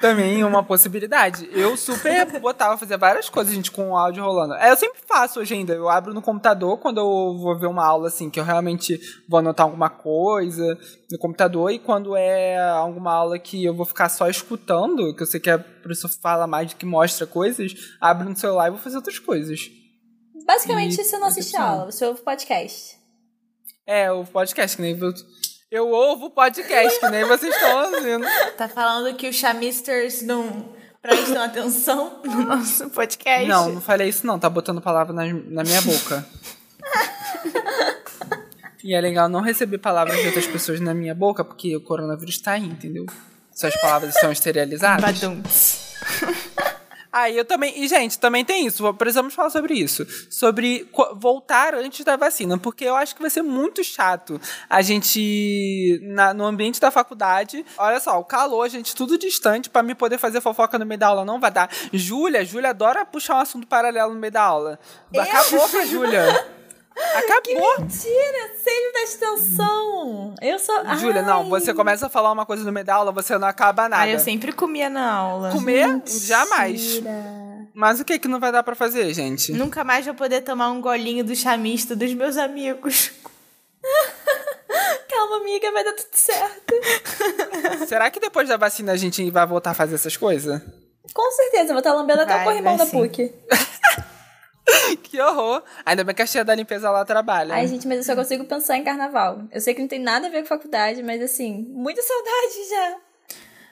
Também 0.00 0.44
uma 0.44 0.62
possibilidade. 0.62 1.48
Eu 1.52 1.76
super 1.76 2.26
botava 2.40 2.76
fazer 2.76 2.96
várias 2.96 3.28
coisas, 3.28 3.54
gente, 3.54 3.70
com 3.70 3.90
o 3.90 3.96
áudio 3.96 4.22
rolando. 4.22 4.54
É, 4.54 4.70
Eu 4.70 4.76
sempre 4.76 5.00
faço 5.06 5.40
hoje 5.40 5.54
ainda. 5.54 5.72
Eu 5.72 5.88
abro 5.88 6.12
no 6.12 6.20
computador 6.22 6.78
quando 6.78 6.98
eu 6.98 7.38
vou 7.38 7.58
ver 7.58 7.66
uma 7.66 7.84
aula, 7.84 8.08
assim, 8.08 8.28
que 8.28 8.38
eu 8.38 8.44
realmente 8.44 9.00
vou 9.28 9.38
anotar 9.38 9.64
alguma 9.64 9.88
coisa 9.88 10.78
no 11.10 11.18
computador. 11.18 11.70
E 11.70 11.78
quando 11.78 12.14
é 12.16 12.58
alguma 12.68 13.12
aula 13.12 13.38
que 13.38 13.64
eu 13.64 13.74
vou 13.74 13.86
ficar 13.86 14.08
só 14.08 14.28
escutando, 14.28 15.14
que 15.14 15.22
eu 15.22 15.26
sei 15.26 15.40
que 15.40 15.50
a 15.50 15.58
professora 15.58 16.12
fala 16.20 16.46
mais 16.46 16.70
do 16.70 16.76
que 16.76 16.84
mostra 16.86 17.26
coisas, 17.26 17.72
abro 18.00 18.28
no 18.28 18.36
celular 18.36 18.68
e 18.68 18.70
vou 18.70 18.78
fazer 18.80 18.96
outras 18.96 19.18
coisas. 19.18 19.60
Basicamente, 20.46 21.00
E- 21.00 21.04
você 21.04 21.18
não 21.18 21.26
assiste 21.26 21.56
aula, 21.56 21.90
você 21.90 22.04
ouve 22.04 22.20
podcast. 22.22 22.96
É, 23.86 24.10
o 24.12 24.24
podcast, 24.24 24.76
que 24.76 24.82
nem. 24.82 24.96
Eu, 25.68 25.90
ouvo 25.90 26.30
podcast, 26.30 27.00
que 27.00 27.08
nem 27.08 27.24
vocês 27.24 27.52
estão 27.52 27.92
ouvindo. 27.92 28.24
Tá 28.56 28.68
falando 28.68 29.12
que 29.16 29.28
os 29.28 29.34
chamisters 29.34 30.22
não 30.22 30.72
prestam 31.02 31.42
atenção 31.42 32.20
no 32.24 32.44
nosso 32.44 32.88
podcast? 32.90 33.48
Não, 33.48 33.72
não 33.72 33.80
falei 33.80 34.08
isso 34.08 34.24
não, 34.24 34.38
tá 34.38 34.48
botando 34.48 34.80
palavra 34.80 35.12
na, 35.12 35.24
na 35.24 35.64
minha 35.64 35.82
boca. 35.82 36.24
e 38.84 38.94
é 38.94 39.00
legal 39.00 39.28
não 39.28 39.40
receber 39.40 39.78
palavras 39.78 40.16
de 40.20 40.26
outras 40.28 40.46
pessoas 40.46 40.78
na 40.78 40.94
minha 40.94 41.16
boca, 41.16 41.44
porque 41.44 41.76
o 41.76 41.80
coronavírus 41.80 42.38
tá 42.38 42.52
aí, 42.52 42.64
entendeu? 42.64 43.04
Suas 43.50 43.74
palavras 43.80 44.14
estão 44.14 44.30
esterilizadas. 44.30 45.20
Badunts. 45.20 46.44
Ah, 47.18 47.30
e 47.30 47.38
eu 47.38 47.46
também. 47.46 47.72
E, 47.82 47.88
gente, 47.88 48.18
também 48.18 48.44
tem 48.44 48.66
isso. 48.66 48.92
Precisamos 48.92 49.32
falar 49.32 49.48
sobre 49.48 49.72
isso. 49.72 50.06
Sobre 50.30 50.86
voltar 51.14 51.74
antes 51.74 52.04
da 52.04 52.14
vacina. 52.14 52.58
Porque 52.58 52.84
eu 52.84 52.94
acho 52.94 53.14
que 53.14 53.22
vai 53.22 53.30
ser 53.30 53.40
muito 53.40 53.82
chato 53.82 54.38
a 54.68 54.82
gente, 54.82 55.98
na- 56.02 56.34
no 56.34 56.44
ambiente 56.44 56.78
da 56.78 56.90
faculdade. 56.90 57.64
Olha 57.78 57.98
só, 58.00 58.20
o 58.20 58.24
calor, 58.24 58.68
gente 58.68 58.94
tudo 58.94 59.16
distante 59.16 59.70
pra 59.70 59.82
me 59.82 59.94
poder 59.94 60.18
fazer 60.18 60.42
fofoca 60.42 60.78
no 60.78 60.84
meio 60.84 60.98
da 61.00 61.06
aula. 61.08 61.24
Não 61.24 61.40
vai 61.40 61.50
dar. 61.50 61.70
Júlia, 61.90 62.44
Júlia 62.44 62.68
adora 62.68 63.02
puxar 63.06 63.36
um 63.36 63.40
assunto 63.40 63.66
paralelo 63.66 64.12
no 64.12 64.20
meio 64.20 64.32
da 64.32 64.42
aula. 64.42 64.78
Acabou 65.18 65.66
pra 65.70 65.86
Júlia. 65.86 66.22
Acabou. 66.96 67.80
Mentira, 67.80 68.50
sempre 68.56 68.92
presta 68.92 69.26
atenção. 69.26 70.34
Eu 70.40 70.58
sou. 70.58 70.96
Júlia, 70.96 71.22
não, 71.22 71.48
você 71.48 71.74
começa 71.74 72.06
a 72.06 72.08
falar 72.08 72.32
uma 72.32 72.46
coisa 72.46 72.64
no 72.64 72.72
meio 72.72 72.86
da 72.86 72.94
aula, 72.94 73.12
você 73.12 73.36
não 73.36 73.46
acaba 73.46 73.88
nada. 73.88 74.02
Ah, 74.04 74.08
eu 74.08 74.18
sempre 74.18 74.50
comia 74.52 74.88
na 74.88 75.12
aula. 75.12 75.50
Comer? 75.52 76.02
Jamais. 76.06 76.80
Mentira. 76.94 77.68
Mas 77.74 78.00
o 78.00 78.04
que 78.04 78.18
que 78.18 78.28
não 78.28 78.40
vai 78.40 78.50
dar 78.50 78.62
pra 78.62 78.74
fazer, 78.74 79.12
gente? 79.12 79.52
Nunca 79.52 79.84
mais 79.84 80.06
vou 80.06 80.14
poder 80.14 80.40
tomar 80.40 80.70
um 80.70 80.80
golinho 80.80 81.22
do 81.22 81.36
chamista 81.36 81.94
dos 81.94 82.14
meus 82.14 82.38
amigos. 82.38 83.12
Calma, 85.08 85.36
amiga, 85.36 85.70
vai 85.72 85.84
dar 85.84 85.92
tudo 85.92 86.08
certo. 86.14 86.74
Será 87.86 88.10
que 88.10 88.18
depois 88.18 88.48
da 88.48 88.56
vacina 88.56 88.92
a 88.92 88.96
gente 88.96 89.30
vai 89.30 89.46
voltar 89.46 89.72
a 89.72 89.74
fazer 89.74 89.94
essas 89.96 90.16
coisas? 90.16 90.60
Com 91.14 91.30
certeza, 91.30 91.64
eu 91.64 91.68
vou 91.68 91.78
estar 91.78 91.92
lambendo 91.92 92.22
até 92.22 92.32
Vai, 92.34 92.42
o 92.42 92.44
corrimão 92.44 92.76
da 92.76 92.86
sim. 92.86 92.98
PUC. 92.98 93.32
Que 95.02 95.20
horror! 95.20 95.62
Ainda 95.84 96.04
bem 96.04 96.14
que 96.14 96.22
a 96.22 96.26
tia 96.26 96.44
da 96.44 96.54
limpeza 96.54 96.90
lá 96.90 97.04
trabalha. 97.04 97.54
Ai, 97.54 97.66
gente, 97.68 97.86
mas 97.86 97.98
eu 97.98 98.04
só 98.04 98.14
consigo 98.14 98.44
pensar 98.44 98.76
em 98.76 98.84
carnaval. 98.84 99.44
Eu 99.50 99.60
sei 99.60 99.74
que 99.74 99.80
não 99.80 99.88
tem 99.88 100.00
nada 100.00 100.26
a 100.26 100.30
ver 100.30 100.42
com 100.42 100.48
faculdade, 100.48 101.02
mas 101.02 101.22
assim, 101.22 101.66
muita 101.70 102.02
saudade 102.02 102.68
já. 102.70 102.96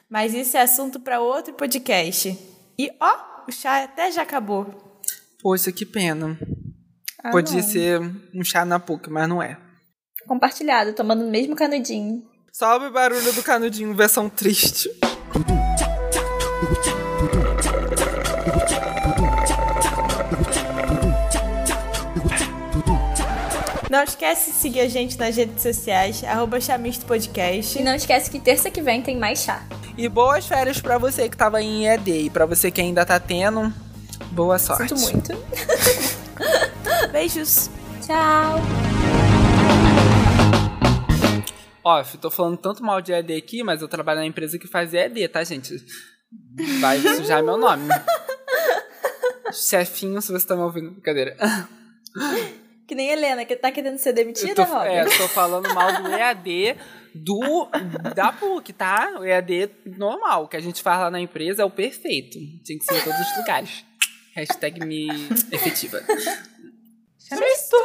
Mas 0.09 0.35
isso 0.35 0.57
é 0.57 0.61
assunto 0.63 1.01
pra 1.01 1.21
outro 1.21 1.55
podcast. 1.55 2.39
E 2.79 2.91
ó, 3.01 3.45
o 3.49 3.53
chá 3.53 3.85
até 3.85 4.11
já 4.13 4.23
acabou. 4.23 5.01
Poxa, 5.43 5.73
que 5.73 5.85
pena. 5.85 6.39
Ah, 7.23 7.31
Podia 7.31 7.61
não. 7.61 7.69
ser 7.69 8.01
um 8.35 8.45
chá 8.45 8.65
na 8.65 8.79
PUC, 8.79 9.11
mas 9.11 9.29
não 9.29 9.43
é. 9.43 9.59
Compartilhado, 10.27 10.93
tomando 10.93 11.25
o 11.25 11.31
mesmo 11.31 11.55
canudinho. 11.57 12.23
Salve 12.53 12.87
o 12.87 12.93
barulho 12.93 13.33
do 13.33 13.43
canudinho, 13.43 13.95
versão 13.95 14.29
triste. 14.29 14.89
Não 23.95 24.03
esquece 24.03 24.51
de 24.51 24.57
seguir 24.57 24.81
a 24.81 24.89
gente 24.89 25.17
nas 25.17 25.37
redes 25.37 25.63
sociais, 25.63 26.25
arroba 26.25 26.61
Chamisto 26.61 27.07
Podcast. 27.07 27.79
E 27.79 27.83
não 27.85 27.95
esquece 27.95 28.29
que 28.29 28.41
terça 28.41 28.69
que 28.69 28.83
vem 28.83 29.01
tem 29.01 29.17
mais 29.17 29.45
chá. 29.45 29.65
E 29.97 30.09
boas 30.09 30.45
férias 30.49 30.81
pra 30.81 30.99
você 30.99 31.29
que 31.29 31.37
tava 31.37 31.63
em 31.63 31.87
ED. 31.87 32.09
E 32.23 32.29
pra 32.29 32.45
você 32.45 32.73
que 32.73 32.81
ainda 32.81 33.07
tá 33.07 33.21
tendo, 33.21 33.73
boa 34.33 34.59
sorte. 34.59 34.99
Sinto 34.99 35.01
muito. 35.01 35.33
Beijos! 37.13 37.71
Tchau. 38.05 38.57
Ó, 41.85 42.01
eu 42.01 42.19
tô 42.21 42.33
falando 42.33 42.57
tanto 42.57 42.83
mal 42.83 43.01
de 43.01 43.13
ED 43.13 43.37
aqui, 43.37 43.63
mas 43.63 43.81
eu 43.81 43.87
trabalho 43.87 44.19
na 44.19 44.27
empresa 44.27 44.59
que 44.59 44.67
faz 44.67 44.93
ED, 44.93 45.29
tá, 45.29 45.45
gente? 45.45 45.73
Vai 46.81 46.99
sujar 46.99 47.45
meu 47.45 47.57
nome. 47.57 47.87
Chefinho, 49.55 50.21
se 50.21 50.33
você 50.33 50.45
tá 50.45 50.57
me 50.57 50.63
ouvindo. 50.63 50.91
Brincadeira. 50.91 51.37
Que 52.87 52.95
nem 52.95 53.09
Helena, 53.09 53.45
que 53.45 53.57
tá 53.57 53.73
querendo 53.73 53.99
ser 53.99 54.11
Eu 54.11 54.15
demitida, 54.15 54.55
tô, 54.55 54.65
Robin. 54.65 54.89
é, 54.89 55.03
eu 55.05 55.17
tô 55.17 55.29
falando 55.29 55.73
mal 55.75 56.03
do 56.03 56.09
EAD 56.09 56.77
do, 57.15 57.69
da 58.15 58.33
PUC, 58.33 58.73
tá? 58.73 59.15
O 59.19 59.25
EAD 59.25 59.71
normal, 59.87 60.49
que 60.49 60.57
a 60.57 60.61
gente 60.61 60.83
faz 60.83 61.01
lá 61.01 61.11
na 61.11 61.21
empresa 61.21 61.63
é 61.63 61.65
o 61.65 61.71
perfeito. 61.71 62.39
Tem 62.65 62.79
que 62.79 62.85
ser 62.85 62.97
em 62.97 63.01
todos 63.05 63.19
os 63.21 63.37
lugares. 63.39 63.85
Hashtag 64.35 64.85
me 64.85 65.09
efetiva. 65.53 66.03
Chamisto! 67.19 67.77